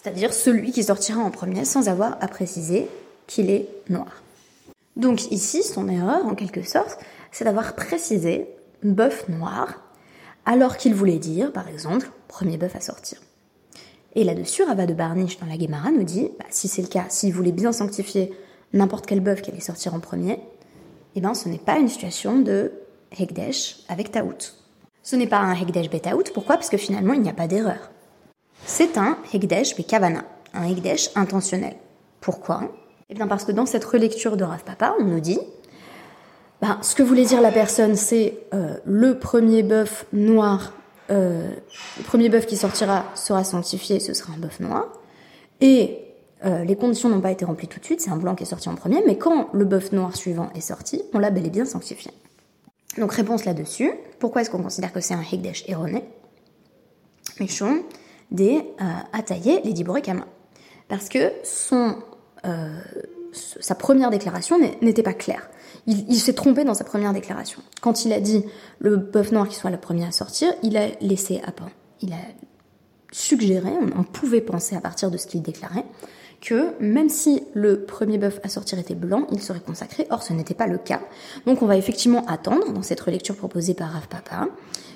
C'est-à-dire 0.03 0.33
celui 0.33 0.71
qui 0.71 0.83
sortira 0.83 1.21
en 1.21 1.31
premier 1.31 1.63
sans 1.63 1.87
avoir 1.87 2.17
à 2.19 2.27
préciser 2.27 2.89
qu'il 3.25 3.49
est 3.49 3.69
noir. 3.89 4.21
Donc 4.97 5.31
ici, 5.31 5.63
son 5.63 5.87
erreur, 5.87 6.25
en 6.25 6.35
quelque 6.35 6.61
sorte, 6.61 6.99
c'est 7.31 7.45
d'avoir 7.45 7.73
précisé 7.73 8.49
bœuf 8.83 9.29
noir, 9.29 9.81
alors 10.45 10.75
qu'il 10.75 10.93
voulait 10.93 11.19
dire, 11.19 11.53
par 11.53 11.69
exemple, 11.69 12.11
premier 12.27 12.57
bœuf 12.57 12.75
à 12.75 12.81
sortir. 12.81 13.19
Et 14.15 14.25
là-dessus, 14.25 14.63
Rava 14.63 14.85
de 14.85 14.93
Barniche 14.93 15.39
dans 15.39 15.47
la 15.47 15.57
Gemara 15.57 15.89
nous 15.89 16.03
dit, 16.03 16.29
bah, 16.37 16.45
si 16.49 16.67
c'est 16.67 16.81
le 16.81 16.89
cas, 16.89 17.05
s'il 17.07 17.33
voulait 17.33 17.53
bien 17.53 17.71
sanctifier 17.71 18.33
n'importe 18.73 19.05
quel 19.05 19.21
bœuf 19.21 19.41
qui 19.41 19.51
allait 19.51 19.61
sortir 19.61 19.95
en 19.95 19.99
premier, 19.99 20.39
eh 21.15 21.21
ben, 21.21 21.33
ce 21.33 21.47
n'est 21.47 21.57
pas 21.57 21.77
une 21.77 21.87
situation 21.87 22.39
de 22.39 22.73
Hekdesh 23.17 23.77
avec 23.87 24.11
Taout. 24.11 24.53
Ce 25.01 25.15
n'est 25.15 25.27
pas 25.27 25.37
un 25.37 25.55
Hekdesh 25.55 25.89
Betaout, 25.89 26.25
pourquoi? 26.33 26.55
Parce 26.55 26.69
que 26.69 26.77
finalement, 26.77 27.13
il 27.13 27.21
n'y 27.21 27.29
a 27.29 27.33
pas 27.33 27.47
d'erreur. 27.47 27.92
C'est 28.65 28.97
un 28.97 29.17
Hekdesh 29.33 29.75
Bekavana, 29.75 30.23
un 30.53 30.63
Hekdesh 30.63 31.09
intentionnel. 31.15 31.75
Pourquoi? 32.21 32.71
Eh 33.09 33.13
bien 33.13 33.27
parce 33.27 33.43
que 33.43 33.51
dans 33.51 33.65
cette 33.65 33.83
relecture 33.83 34.37
de 34.37 34.43
Rav 34.43 34.63
Papa, 34.63 34.95
on 34.99 35.03
nous 35.03 35.19
dit 35.19 35.39
ben, 36.61 36.79
ce 36.81 36.95
que 36.95 37.03
voulait 37.03 37.25
dire 37.25 37.41
la 37.41 37.51
personne, 37.51 37.97
c'est 37.97 38.37
euh, 38.53 38.77
le 38.85 39.19
premier 39.19 39.63
bœuf 39.63 40.05
noir, 40.13 40.71
euh, 41.11 41.51
le 41.97 42.03
premier 42.03 42.29
bœuf 42.29 42.45
qui 42.45 42.55
sortira 42.55 43.03
sera 43.15 43.43
sanctifié, 43.43 43.99
ce 43.99 44.13
sera 44.13 44.31
un 44.33 44.37
bœuf 44.37 44.61
noir. 44.61 44.87
Et 45.59 45.99
euh, 46.45 46.63
les 46.63 46.77
conditions 46.77 47.09
n'ont 47.09 47.19
pas 47.19 47.31
été 47.31 47.43
remplies 47.43 47.67
tout 47.67 47.81
de 47.81 47.85
suite, 47.85 47.99
c'est 47.99 48.11
un 48.11 48.17
blanc 48.17 48.33
qui 48.33 48.43
est 48.43 48.47
sorti 48.47 48.69
en 48.69 48.75
premier, 48.75 49.03
mais 49.05 49.17
quand 49.17 49.49
le 49.51 49.65
bœuf 49.65 49.91
noir 49.91 50.15
suivant 50.15 50.51
est 50.55 50.61
sorti, 50.61 51.01
on 51.13 51.19
l'a 51.19 51.31
bel 51.31 51.45
et 51.45 51.49
bien 51.49 51.65
sanctifié. 51.65 52.11
Donc 52.97 53.11
réponse 53.11 53.43
là-dessus, 53.43 53.91
pourquoi 54.19 54.41
est-ce 54.41 54.49
qu'on 54.49 54.63
considère 54.63 54.93
que 54.93 55.01
c'est 55.01 55.13
un 55.13 55.21
Higdash 55.21 55.65
erroné? 55.67 56.05
Méchon 57.41 57.83
des 58.33 58.57
euh, 58.81 58.83
Ataye 59.13 59.61
les 59.63 59.73
Diborekama. 59.73 60.25
Parce 60.89 61.07
que 61.07 61.31
son, 61.43 61.95
sa 63.31 63.73
première 63.73 64.09
déclaration 64.09 64.59
n'était 64.81 65.01
pas 65.01 65.13
claire 65.13 65.49
il, 65.87 66.19
s'est 66.19 66.33
trompé 66.33 66.63
dans 66.63 66.73
sa 66.73 66.83
première 66.83 67.13
déclaration. 67.13 67.61
Quand 67.81 68.05
il 68.05 68.13
a 68.13 68.19
dit 68.19 68.43
le 68.79 68.95
bœuf 68.97 69.31
noir 69.31 69.47
qui 69.47 69.55
soit 69.55 69.69
le 69.69 69.77
premier 69.77 70.05
à 70.05 70.11
sortir, 70.11 70.53
il 70.63 70.77
a 70.77 70.87
laissé 71.01 71.41
à 71.45 71.51
part. 71.51 71.69
Il 72.01 72.13
a 72.13 72.17
suggéré, 73.11 73.69
on, 73.95 74.03
pouvait 74.03 74.41
penser 74.41 74.75
à 74.75 74.81
partir 74.81 75.11
de 75.11 75.17
ce 75.17 75.27
qu'il 75.27 75.41
déclarait, 75.41 75.85
que 76.41 76.73
même 76.81 77.09
si 77.09 77.43
le 77.53 77.85
premier 77.85 78.17
bœuf 78.17 78.39
à 78.43 78.49
sortir 78.49 78.79
était 78.79 78.95
blanc, 78.95 79.27
il 79.31 79.41
serait 79.41 79.59
consacré. 79.59 80.07
Or, 80.09 80.23
ce 80.23 80.33
n'était 80.33 80.55
pas 80.55 80.67
le 80.67 80.77
cas. 80.77 81.01
Donc, 81.45 81.61
on 81.61 81.65
va 81.65 81.77
effectivement 81.77 82.25
attendre, 82.27 82.71
dans 82.71 82.81
cette 82.81 83.01
relecture 83.01 83.35
proposée 83.35 83.73
par 83.73 83.91
Rav 83.91 84.07
Papa, 84.07 84.47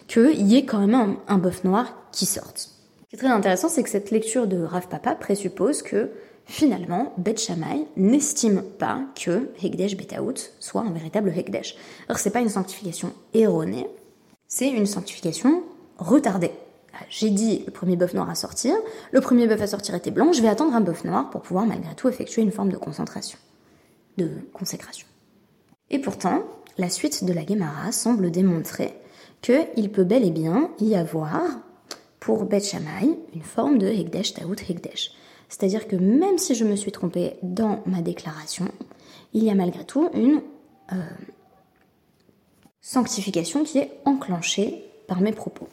qu'il 0.08 0.48
y 0.48 0.58
ait 0.58 0.66
quand 0.66 0.80
même 0.80 0.96
un, 0.96 1.18
un 1.28 1.38
bœuf 1.38 1.64
noir 1.64 1.94
qui 2.12 2.26
sorte. 2.26 2.72
Ce 3.08 3.12
qui 3.12 3.16
est 3.16 3.20
très 3.26 3.34
intéressant, 3.34 3.70
c'est 3.70 3.84
que 3.84 3.90
cette 3.90 4.12
lecture 4.12 4.48
de 4.48 4.62
Rav 4.62 4.90
Papa 4.90 5.16
présuppose 5.16 5.82
que 5.82 6.12
finalement, 6.46 7.14
Bet 7.18 7.38
Shammai 7.38 7.88
n'estime 7.96 8.62
pas 8.62 9.00
que 9.16 9.50
Hekdesh 9.64 9.96
Betaout 9.96 10.36
soit 10.60 10.82
un 10.82 10.92
véritable 10.92 11.32
Hekdesh. 11.34 11.78
Alors, 12.10 12.20
c'est 12.20 12.32
pas 12.32 12.42
une 12.42 12.50
sanctification 12.50 13.14
erronée, 13.34 13.88
c'est 14.50 14.68
une 14.68 14.86
sanctification 14.86 15.64
retardée. 15.98 16.52
Ah, 16.94 17.06
j'ai 17.10 17.30
dit 17.30 17.64
le 17.66 17.72
premier 17.72 17.96
bœuf 17.96 18.14
noir 18.14 18.30
à 18.30 18.36
sortir, 18.36 18.76
le 19.12 19.22
premier 19.22 19.48
bœuf 19.48 19.62
à 19.62 19.68
sortir 19.68 19.96
était 19.96 20.12
blanc, 20.12 20.34
je 20.34 20.42
vais 20.42 20.50
attendre 20.50 20.76
un 20.76 20.82
bœuf 20.82 21.06
noir 21.06 21.30
pour 21.30 21.42
pouvoir 21.42 21.66
malgré 21.66 21.96
tout 21.96 22.10
effectuer 22.10 22.42
une 22.42 22.52
forme 22.52 22.74
de 22.74 22.78
concentration, 22.78 23.40
de 24.18 24.30
consécration. 24.52 25.08
Et 25.90 26.00
pourtant, 26.00 26.44
la 26.78 26.90
suite 26.90 27.24
de 27.24 27.32
la 27.32 27.46
Gemara 27.46 27.94
semble 27.94 28.32
démontrer 28.32 29.00
qu'il 29.42 29.92
peut 29.94 30.04
bel 30.04 30.26
et 30.26 30.32
bien 30.32 30.72
y 30.82 30.96
avoir, 30.96 31.42
pour 32.28 32.44
Bet 32.44 32.60
Shammai, 32.60 33.18
une 33.34 33.42
forme 33.42 33.78
de 33.78 33.88
Hekdesh 33.88 34.34
Taout 34.34 34.58
Hekdesh. 34.68 35.12
C'est-à-dire 35.48 35.88
que 35.88 35.96
même 35.96 36.38
si 36.38 36.56
je 36.56 36.66
me 36.66 36.76
suis 36.76 36.92
trompée 36.92 37.38
dans 37.42 37.82
ma 37.86 38.02
déclaration, 38.02 38.68
il 39.34 39.46
y 39.46 39.50
a 39.50 39.56
malgré 39.56 39.86
tout 39.86 40.10
une 40.14 40.42
euh, 40.92 40.96
sanctification 42.82 43.64
qui 43.64 43.78
est 43.78 43.92
enclenchée 44.04 44.84
par 45.08 45.22
mes 45.22 45.32
propos. 45.32 45.70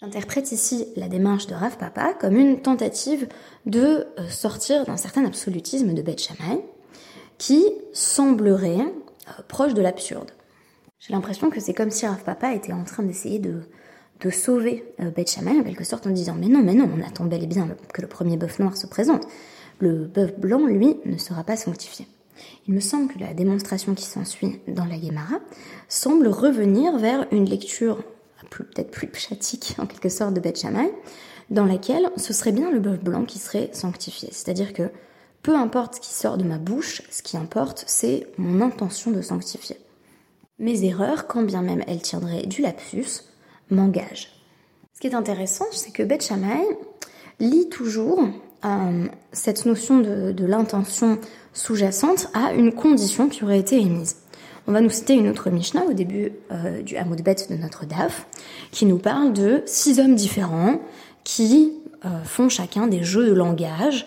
J'interprète 0.00 0.50
ici 0.50 0.88
la 0.96 1.06
démarche 1.06 1.46
de 1.46 1.54
Rav 1.54 1.78
Papa 1.78 2.14
comme 2.14 2.36
une 2.36 2.62
tentative 2.62 3.28
de 3.66 4.08
euh, 4.18 4.28
sortir 4.28 4.84
d'un 4.84 4.96
certain 4.96 5.24
absolutisme 5.24 5.94
de 5.94 6.02
Beth 6.02 6.20
Shammai 6.20 6.64
qui 7.38 7.64
semblerait 7.92 8.80
euh, 8.80 9.42
proche 9.46 9.74
de 9.74 9.82
l'absurde. 9.82 10.32
J'ai 10.98 11.12
l'impression 11.12 11.48
que 11.48 11.60
c'est 11.60 11.74
comme 11.74 11.92
si 11.92 12.08
Rav 12.08 12.24
Papa 12.24 12.54
était 12.54 12.72
en 12.72 12.82
train 12.82 13.04
d'essayer 13.04 13.38
de 13.38 13.60
de 14.22 14.30
sauver 14.30 14.84
euh, 15.00 15.10
Beth 15.10 15.38
en 15.46 15.62
quelque 15.62 15.84
sorte 15.84 16.06
en 16.06 16.10
disant 16.10 16.36
mais 16.38 16.48
non, 16.48 16.62
mais 16.62 16.74
non, 16.74 16.88
on 16.96 17.06
attend 17.06 17.24
bel 17.24 17.42
et 17.42 17.46
bien 17.46 17.68
que 17.92 18.02
le 18.02 18.08
premier 18.08 18.36
bœuf 18.36 18.58
noir 18.58 18.76
se 18.76 18.86
présente. 18.86 19.26
Le 19.78 20.06
bœuf 20.06 20.38
blanc, 20.38 20.66
lui, 20.66 20.96
ne 21.04 21.18
sera 21.18 21.44
pas 21.44 21.56
sanctifié. 21.56 22.06
Il 22.66 22.74
me 22.74 22.80
semble 22.80 23.12
que 23.12 23.18
la 23.18 23.34
démonstration 23.34 23.94
qui 23.94 24.04
s'ensuit 24.04 24.60
dans 24.68 24.84
la 24.84 25.00
Gemara 25.00 25.40
semble 25.88 26.28
revenir 26.28 26.96
vers 26.98 27.26
une 27.32 27.48
lecture 27.48 28.02
peut-être 28.50 28.90
plus 28.90 29.08
pchatique 29.08 29.76
en 29.78 29.86
quelque 29.86 30.08
sorte 30.08 30.34
de 30.34 30.40
Beth 30.40 30.64
dans 31.50 31.64
laquelle 31.64 32.10
ce 32.16 32.32
serait 32.32 32.52
bien 32.52 32.70
le 32.70 32.80
bœuf 32.80 33.00
blanc 33.00 33.24
qui 33.24 33.38
serait 33.38 33.70
sanctifié. 33.72 34.28
C'est-à-dire 34.32 34.72
que 34.72 34.90
peu 35.42 35.54
importe 35.56 35.96
ce 35.96 36.00
qui 36.00 36.14
sort 36.14 36.38
de 36.38 36.44
ma 36.44 36.58
bouche, 36.58 37.02
ce 37.10 37.22
qui 37.22 37.36
importe, 37.36 37.84
c'est 37.86 38.26
mon 38.38 38.60
intention 38.60 39.10
de 39.10 39.20
sanctifier. 39.20 39.76
Mes 40.58 40.84
erreurs, 40.84 41.26
quand 41.26 41.42
bien 41.42 41.62
même 41.62 41.82
elles 41.86 42.02
tiendraient 42.02 42.46
du 42.46 42.62
lapsus, 42.62 43.24
m'engage. 43.72 44.28
Ce 44.94 45.00
qui 45.00 45.06
est 45.06 45.14
intéressant, 45.14 45.66
c'est 45.72 45.92
que 45.92 46.02
Beth 46.02 46.24
Shammai 46.24 46.62
lit 47.40 47.68
toujours 47.68 48.22
euh, 48.64 49.06
cette 49.32 49.66
notion 49.66 49.98
de, 49.98 50.44
l'intention 50.44 51.18
sous-jacente 51.52 52.28
à 52.34 52.52
une 52.52 52.72
condition 52.72 53.28
qui 53.28 53.42
aurait 53.42 53.58
été 53.58 53.80
émise. 53.80 54.16
On 54.68 54.72
va 54.72 54.80
nous 54.80 54.90
citer 54.90 55.14
une 55.14 55.28
autre 55.28 55.50
Mishnah 55.50 55.84
au 55.86 55.92
début 55.92 56.32
euh, 56.52 56.82
du 56.82 56.96
Hamoud 56.96 57.20
Bet 57.22 57.36
de 57.50 57.56
notre 57.56 57.84
DAF, 57.84 58.26
qui 58.70 58.86
nous 58.86 58.98
parle 58.98 59.32
de 59.32 59.62
six 59.66 59.98
hommes 59.98 60.14
différents 60.14 60.80
qui 61.24 61.72
euh, 62.04 62.22
font 62.22 62.48
chacun 62.48 62.86
des 62.86 63.02
jeux 63.02 63.26
de 63.26 63.32
langage 63.32 64.06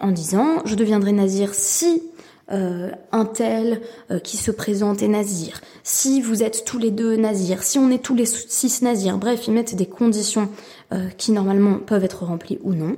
en 0.00 0.10
disant 0.10 0.62
je 0.64 0.74
deviendrai 0.74 1.12
nazir 1.12 1.52
si 1.52 2.02
euh, 2.52 2.90
un 3.12 3.24
tel 3.24 3.80
euh, 4.10 4.18
qui 4.18 4.36
se 4.36 4.50
présente 4.50 5.02
est 5.02 5.08
nazir, 5.08 5.60
si 5.82 6.20
vous 6.20 6.42
êtes 6.42 6.64
tous 6.64 6.78
les 6.78 6.90
deux 6.90 7.16
nazirs, 7.16 7.62
si 7.62 7.78
on 7.78 7.90
est 7.90 8.02
tous 8.02 8.14
les 8.14 8.26
six 8.26 8.82
nazirs, 8.82 9.18
bref, 9.18 9.46
ils 9.46 9.54
mettent 9.54 9.74
des 9.74 9.86
conditions 9.86 10.50
euh, 10.92 11.08
qui 11.16 11.32
normalement 11.32 11.78
peuvent 11.78 12.04
être 12.04 12.24
remplies 12.24 12.58
ou 12.62 12.74
non. 12.74 12.96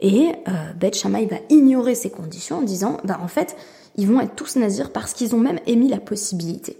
Et 0.00 0.32
euh, 0.48 0.72
Beth 0.78 0.96
Shammai 0.96 1.26
va 1.26 1.36
ignorer 1.48 1.94
ces 1.94 2.10
conditions 2.10 2.58
en 2.58 2.62
disant, 2.62 2.98
bah 3.04 3.18
en 3.22 3.28
fait, 3.28 3.56
ils 3.96 4.06
vont 4.06 4.20
être 4.20 4.34
tous 4.34 4.56
nazirs 4.56 4.92
parce 4.92 5.14
qu'ils 5.14 5.34
ont 5.34 5.40
même 5.40 5.60
émis 5.66 5.88
la 5.88 6.00
possibilité. 6.00 6.76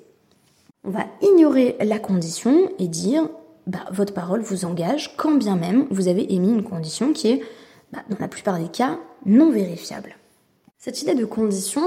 On 0.84 0.90
va 0.90 1.06
ignorer 1.22 1.76
la 1.80 1.98
condition 1.98 2.68
et 2.78 2.88
dire, 2.88 3.28
bah, 3.66 3.84
votre 3.92 4.12
parole 4.12 4.40
vous 4.40 4.64
engage 4.64 5.16
quand 5.16 5.36
bien 5.36 5.56
même 5.56 5.86
vous 5.90 6.08
avez 6.08 6.34
émis 6.34 6.50
une 6.50 6.64
condition 6.64 7.12
qui 7.12 7.28
est, 7.28 7.42
bah, 7.92 8.00
dans 8.10 8.18
la 8.18 8.28
plupart 8.28 8.58
des 8.58 8.68
cas, 8.68 8.98
non 9.24 9.50
vérifiable. 9.50 10.16
Cette 10.84 11.00
idée 11.00 11.14
de 11.14 11.24
condition 11.24 11.80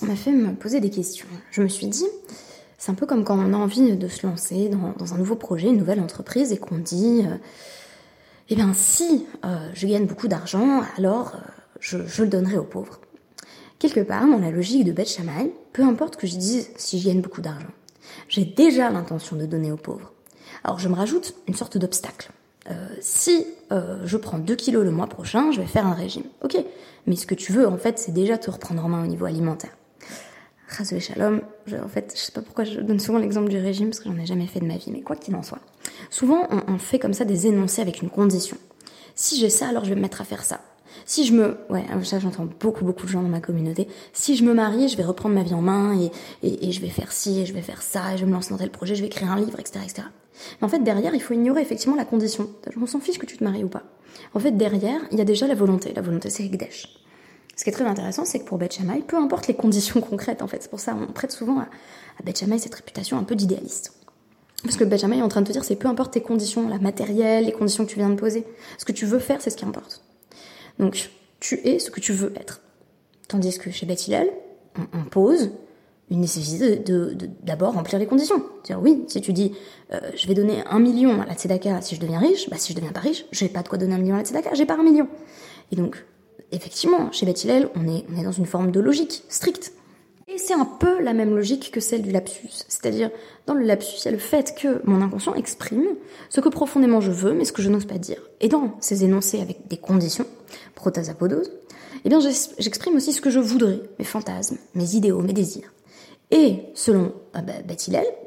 m'a 0.00 0.16
fait 0.16 0.32
me 0.32 0.54
poser 0.54 0.80
des 0.80 0.88
questions. 0.88 1.26
Je 1.50 1.60
me 1.60 1.68
suis 1.68 1.86
dit, 1.86 2.06
c'est 2.78 2.90
un 2.90 2.94
peu 2.94 3.04
comme 3.04 3.24
quand 3.24 3.38
on 3.38 3.52
a 3.52 3.56
envie 3.58 3.94
de 3.94 4.08
se 4.08 4.26
lancer 4.26 4.70
dans, 4.70 5.12
un 5.12 5.18
nouveau 5.18 5.36
projet, 5.36 5.68
une 5.68 5.76
nouvelle 5.76 6.00
entreprise, 6.00 6.50
et 6.50 6.56
qu'on 6.56 6.78
dit, 6.78 7.26
euh, 7.26 7.36
eh 8.48 8.54
bien 8.54 8.72
si 8.72 9.26
euh, 9.44 9.68
je 9.74 9.86
gagne 9.86 10.06
beaucoup 10.06 10.28
d'argent, 10.28 10.80
alors 10.96 11.34
euh, 11.34 11.40
je, 11.78 12.22
le 12.22 12.28
donnerai 12.28 12.56
aux 12.56 12.64
pauvres. 12.64 13.00
Quelque 13.78 14.00
part, 14.00 14.26
dans 14.26 14.38
la 14.38 14.50
logique 14.50 14.84
de 14.84 14.92
Beth 14.92 15.20
peu 15.74 15.82
importe 15.82 16.16
que 16.16 16.26
je 16.26 16.36
dise 16.36 16.70
si 16.76 17.00
je 17.00 17.08
gagne 17.08 17.20
beaucoup 17.20 17.42
d'argent, 17.42 17.68
j'ai 18.30 18.46
déjà 18.46 18.88
l'intention 18.88 19.36
de 19.36 19.44
donner 19.44 19.70
aux 19.70 19.76
pauvres. 19.76 20.10
Alors 20.64 20.78
je 20.78 20.88
me 20.88 20.94
rajoute 20.94 21.34
une 21.48 21.54
sorte 21.54 21.76
d'obstacle. 21.76 22.30
si 23.02 23.44
je 23.70 24.16
prends 24.16 24.38
2 24.38 24.56
kilos 24.56 24.84
le 24.84 24.90
mois 24.90 25.08
prochain, 25.08 25.50
je 25.52 25.60
vais 25.60 25.66
faire 25.66 25.86
un 25.86 25.92
régime. 25.92 26.24
Ok, 26.42 26.56
mais 27.06 27.16
ce 27.16 27.26
que 27.26 27.34
tu 27.34 27.52
veux, 27.52 27.66
en 27.66 27.78
fait, 27.78 27.98
c'est 27.98 28.12
déjà 28.12 28.38
te 28.38 28.50
reprendre 28.50 28.84
en 28.84 28.88
main 28.88 29.02
au 29.02 29.06
niveau 29.06 29.26
alimentaire. 29.26 29.76
Razoué 30.68 31.00
Shalom, 31.00 31.42
je, 31.66 31.76
en 31.76 31.88
fait, 31.88 32.12
je 32.16 32.20
sais 32.20 32.32
pas 32.32 32.40
pourquoi 32.40 32.64
je 32.64 32.80
donne 32.80 32.98
souvent 32.98 33.18
l'exemple 33.18 33.48
du 33.50 33.58
régime, 33.58 33.90
parce 33.90 34.00
que 34.00 34.08
j'en 34.08 34.16
ai 34.16 34.26
jamais 34.26 34.46
fait 34.46 34.60
de 34.60 34.66
ma 34.66 34.76
vie, 34.76 34.90
mais 34.90 35.02
quoi 35.02 35.16
qu'il 35.16 35.34
en 35.34 35.42
soit. 35.42 35.60
Souvent, 36.10 36.48
on, 36.66 36.78
fait 36.78 36.98
comme 36.98 37.12
ça 37.12 37.24
des 37.24 37.46
énoncés 37.46 37.82
avec 37.82 38.00
une 38.00 38.08
condition. 38.08 38.56
Si 39.14 39.38
j'ai 39.38 39.50
ça, 39.50 39.68
alors 39.68 39.84
je 39.84 39.90
vais 39.90 39.96
me 39.96 40.00
mettre 40.00 40.20
à 40.20 40.24
faire 40.24 40.42
ça. 40.42 40.60
si 41.04 41.26
je 41.26 41.34
me, 41.34 41.58
ouais, 41.68 41.84
ça 42.04 42.18
j'entends 42.18 42.46
beaucoup 42.60 42.84
beaucoup 42.84 43.04
de 43.04 43.10
gens 43.10 43.22
dans 43.22 43.28
ma 43.28 43.40
communauté, 43.40 43.88
si 44.14 44.36
je 44.36 44.44
me 44.44 44.54
marie, 44.54 44.88
je 44.88 44.96
vais 44.96 45.04
reprendre 45.04 45.34
ma 45.34 45.42
vie 45.42 45.54
en 45.54 45.60
main 45.60 45.98
et, 45.98 46.10
et, 46.42 46.68
et 46.68 46.72
je 46.72 46.80
vais 46.80 46.88
faire 46.88 47.12
ci 47.12 47.40
et 47.40 47.46
je 47.46 47.52
vais 47.52 47.60
faire 47.60 47.82
ça 47.82 48.14
et 48.14 48.16
je 48.16 48.24
me 48.24 48.32
lancer 48.32 48.50
dans 48.50 48.58
tel 48.58 48.70
projet, 48.70 48.94
je 48.94 49.02
vais 49.02 49.08
écrire 49.08 49.30
un 49.30 49.36
livre, 49.36 49.60
etc., 49.60 49.80
etc. 49.84 50.08
Mais 50.60 50.66
en 50.66 50.68
fait, 50.68 50.80
derrière, 50.80 51.14
il 51.14 51.22
faut 51.22 51.34
ignorer 51.34 51.62
effectivement 51.62 51.96
la 51.96 52.04
condition. 52.04 52.50
On 52.80 52.86
s'en 52.86 53.00
fiche 53.00 53.18
que 53.18 53.26
tu 53.26 53.36
te 53.36 53.44
maries 53.44 53.64
ou 53.64 53.68
pas. 53.68 53.82
En 54.34 54.40
fait, 54.40 54.52
derrière, 54.52 55.00
il 55.10 55.18
y 55.18 55.20
a 55.20 55.24
déjà 55.24 55.46
la 55.46 55.54
volonté. 55.54 55.92
La 55.94 56.02
volonté, 56.02 56.30
c'est 56.30 56.44
Ekdesh. 56.44 56.88
Ce 57.56 57.64
qui 57.64 57.70
est 57.70 57.72
très 57.72 57.84
intéressant, 57.84 58.24
c'est 58.24 58.40
que 58.40 58.44
pour 58.44 58.58
Beth 58.58 58.74
Shammai, 58.74 59.02
peu 59.06 59.16
importe 59.16 59.46
les 59.46 59.54
conditions 59.54 60.00
concrètes, 60.10 60.42
en 60.42 60.48
fait, 60.48 60.62
c'est 60.62 60.70
pour 60.70 60.80
ça 60.80 60.96
on 60.98 61.12
prête 61.12 61.32
souvent 61.32 61.58
à, 61.58 61.62
à 62.18 62.22
Beth 62.24 62.36
cette 62.36 62.74
réputation 62.74 63.18
un 63.18 63.24
peu 63.24 63.34
d'idéaliste. 63.34 63.94
Parce 64.62 64.76
que 64.76 64.84
Beth 64.84 65.00
Shammai 65.00 65.18
est 65.18 65.22
en 65.22 65.28
train 65.28 65.42
de 65.42 65.46
te 65.46 65.52
dire, 65.52 65.64
c'est 65.64 65.76
peu 65.76 65.88
importe 65.88 66.14
tes 66.14 66.22
conditions, 66.22 66.68
la 66.68 66.78
matérielle, 66.78 67.46
les 67.46 67.52
conditions 67.52 67.84
que 67.84 67.90
tu 67.90 67.98
viens 67.98 68.10
de 68.10 68.14
poser. 68.14 68.44
Ce 68.78 68.84
que 68.84 68.92
tu 68.92 69.06
veux 69.06 69.18
faire, 69.18 69.40
c'est 69.40 69.50
ce 69.50 69.56
qui 69.56 69.64
importe. 69.64 70.02
Donc, 70.78 71.10
tu 71.40 71.60
es 71.66 71.78
ce 71.78 71.90
que 71.90 72.00
tu 72.00 72.12
veux 72.12 72.32
être. 72.36 72.60
Tandis 73.28 73.58
que 73.58 73.70
chez 73.70 73.86
Beth 73.86 74.06
Hillel, 74.06 74.30
on, 74.94 75.04
pose 75.04 75.50
une 76.12 76.20
nécessité 76.20 76.76
de, 76.76 77.16
d'abord 77.42 77.72
remplir 77.72 77.98
les 77.98 78.06
conditions. 78.06 78.44
dire 78.64 78.78
oui, 78.80 79.04
si 79.08 79.20
tu 79.22 79.32
dis 79.32 79.52
euh, 79.92 79.98
je 80.14 80.28
vais 80.28 80.34
donner 80.34 80.62
un 80.68 80.78
million 80.78 81.20
à 81.20 81.26
la 81.26 81.34
Tzedaka 81.34 81.80
si 81.80 81.96
je 81.96 82.00
deviens 82.00 82.18
riche, 82.18 82.50
bah 82.50 82.56
si 82.58 82.72
je 82.72 82.76
deviens 82.76 82.92
pas 82.92 83.00
riche, 83.00 83.24
j'ai 83.32 83.48
pas 83.48 83.62
de 83.62 83.68
quoi 83.68 83.78
donner 83.78 83.94
un 83.94 83.98
million 83.98 84.14
à 84.14 84.18
la 84.18 84.24
Tzedaka, 84.24 84.54
j'ai 84.54 84.66
pas 84.66 84.76
un 84.76 84.82
million. 84.82 85.08
Et 85.72 85.76
donc, 85.76 86.04
effectivement, 86.52 87.10
chez 87.12 87.24
Beth 87.24 87.42
Hillel, 87.42 87.70
on 87.74 87.88
est, 87.88 88.04
on 88.12 88.20
est 88.20 88.24
dans 88.24 88.32
une 88.32 88.44
forme 88.44 88.70
de 88.70 88.78
logique 88.78 89.24
stricte. 89.30 89.72
Et 90.28 90.36
c'est 90.36 90.54
un 90.54 90.66
peu 90.66 91.00
la 91.00 91.14
même 91.14 91.34
logique 91.34 91.70
que 91.72 91.80
celle 91.80 92.02
du 92.02 92.10
lapsus. 92.10 92.64
C'est-à-dire, 92.68 93.10
dans 93.46 93.54
le 93.54 93.64
lapsus, 93.64 93.96
il 94.02 94.04
y 94.04 94.08
a 94.08 94.12
le 94.12 94.18
fait 94.18 94.54
que 94.54 94.82
mon 94.84 95.00
inconscient 95.00 95.34
exprime 95.34 95.84
ce 96.28 96.40
que 96.40 96.48
profondément 96.50 97.00
je 97.00 97.10
veux, 97.10 97.32
mais 97.32 97.44
ce 97.44 97.52
que 97.52 97.62
je 97.62 97.70
n'ose 97.70 97.86
pas 97.86 97.98
dire. 97.98 98.20
Et 98.40 98.48
dans 98.48 98.76
ces 98.80 99.04
énoncés 99.04 99.40
avec 99.40 99.66
des 99.68 99.78
conditions, 99.78 100.26
protasapodose, 100.74 101.50
eh 102.04 102.08
bien, 102.08 102.20
j'exprime 102.20 102.96
aussi 102.96 103.12
ce 103.12 103.20
que 103.20 103.30
je 103.30 103.38
voudrais, 103.38 103.80
mes 103.98 104.04
fantasmes, 104.04 104.58
mes 104.74 104.94
idéaux, 104.94 105.20
mes 105.20 105.32
désirs. 105.32 105.72
Et 106.32 106.70
selon 106.74 107.12
ah 107.34 107.42
bah, 107.42 107.52
bah, 107.64 107.74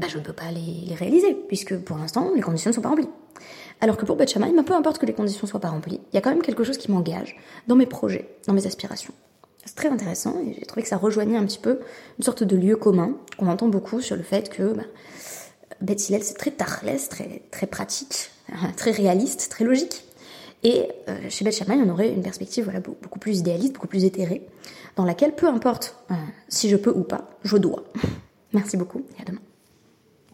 je 0.07 0.17
ne 0.17 0.23
peux 0.23 0.31
pas 0.31 0.51
les, 0.51 0.93
réaliser, 0.95 1.33
puisque 1.47 1.75
pour 1.77 1.97
l'instant, 1.97 2.31
les 2.35 2.41
conditions 2.41 2.69
ne 2.69 2.75
sont 2.75 2.81
pas 2.81 2.89
remplies. 2.89 3.09
Alors 3.81 3.97
que 3.97 4.05
pour 4.05 4.15
Beth 4.15 4.29
Shammai, 4.29 4.53
bah, 4.55 4.63
peu 4.63 4.73
importe 4.73 4.99
que 4.99 5.07
les 5.07 5.13
conditions 5.13 5.41
ne 5.43 5.49
soient 5.49 5.59
pas 5.59 5.69
remplies, 5.69 5.99
il 6.13 6.15
y 6.15 6.17
a 6.17 6.21
quand 6.21 6.29
même 6.29 6.43
quelque 6.43 6.63
chose 6.63 6.77
qui 6.77 6.91
m'engage 6.91 7.35
dans 7.67 7.75
mes 7.75 7.87
projets, 7.87 8.29
dans 8.45 8.53
mes 8.53 8.67
aspirations. 8.67 9.13
C'est 9.65 9.75
très 9.75 9.89
intéressant 9.89 10.35
et 10.47 10.53
j'ai 10.53 10.65
trouvé 10.67 10.83
que 10.83 10.87
ça 10.87 10.97
rejoignait 10.97 11.37
un 11.37 11.45
petit 11.45 11.57
peu 11.57 11.79
une 12.19 12.23
sorte 12.23 12.43
de 12.43 12.55
lieu 12.55 12.75
commun 12.75 13.15
qu'on 13.37 13.47
entend 13.47 13.67
beaucoup 13.67 13.99
sur 13.99 14.15
le 14.15 14.21
fait 14.21 14.49
que 14.49 14.73
bah, 15.81 15.93
c'est 15.97 16.37
très 16.37 16.51
tarlès, 16.51 17.09
très 17.09 17.67
pratique, 17.67 18.29
très 18.77 18.91
réaliste, 18.91 19.49
très 19.49 19.65
logique. 19.65 20.03
Et 20.65 20.87
euh, 21.07 21.29
chez 21.29 21.45
Beth 21.45 21.63
on 21.69 21.89
aurait 21.89 22.11
une 22.11 22.23
perspective 22.23 22.63
voilà, 22.63 22.79
beaucoup 22.79 23.19
plus 23.19 23.37
idéaliste, 23.37 23.73
beaucoup 23.73 23.87
plus 23.87 24.03
éthérée, 24.03 24.41
dans 24.95 25.05
laquelle 25.05 25.35
peu 25.35 25.47
importe 25.47 25.95
euh, 26.09 26.15
si 26.49 26.69
je 26.69 26.75
peux 26.75 26.89
ou 26.89 27.03
pas, 27.03 27.29
je 27.43 27.55
dois. 27.57 27.83
Merci 28.53 28.75
beaucoup 28.75 29.05
et 29.19 29.21
à 29.21 29.25
demain. 29.25 29.41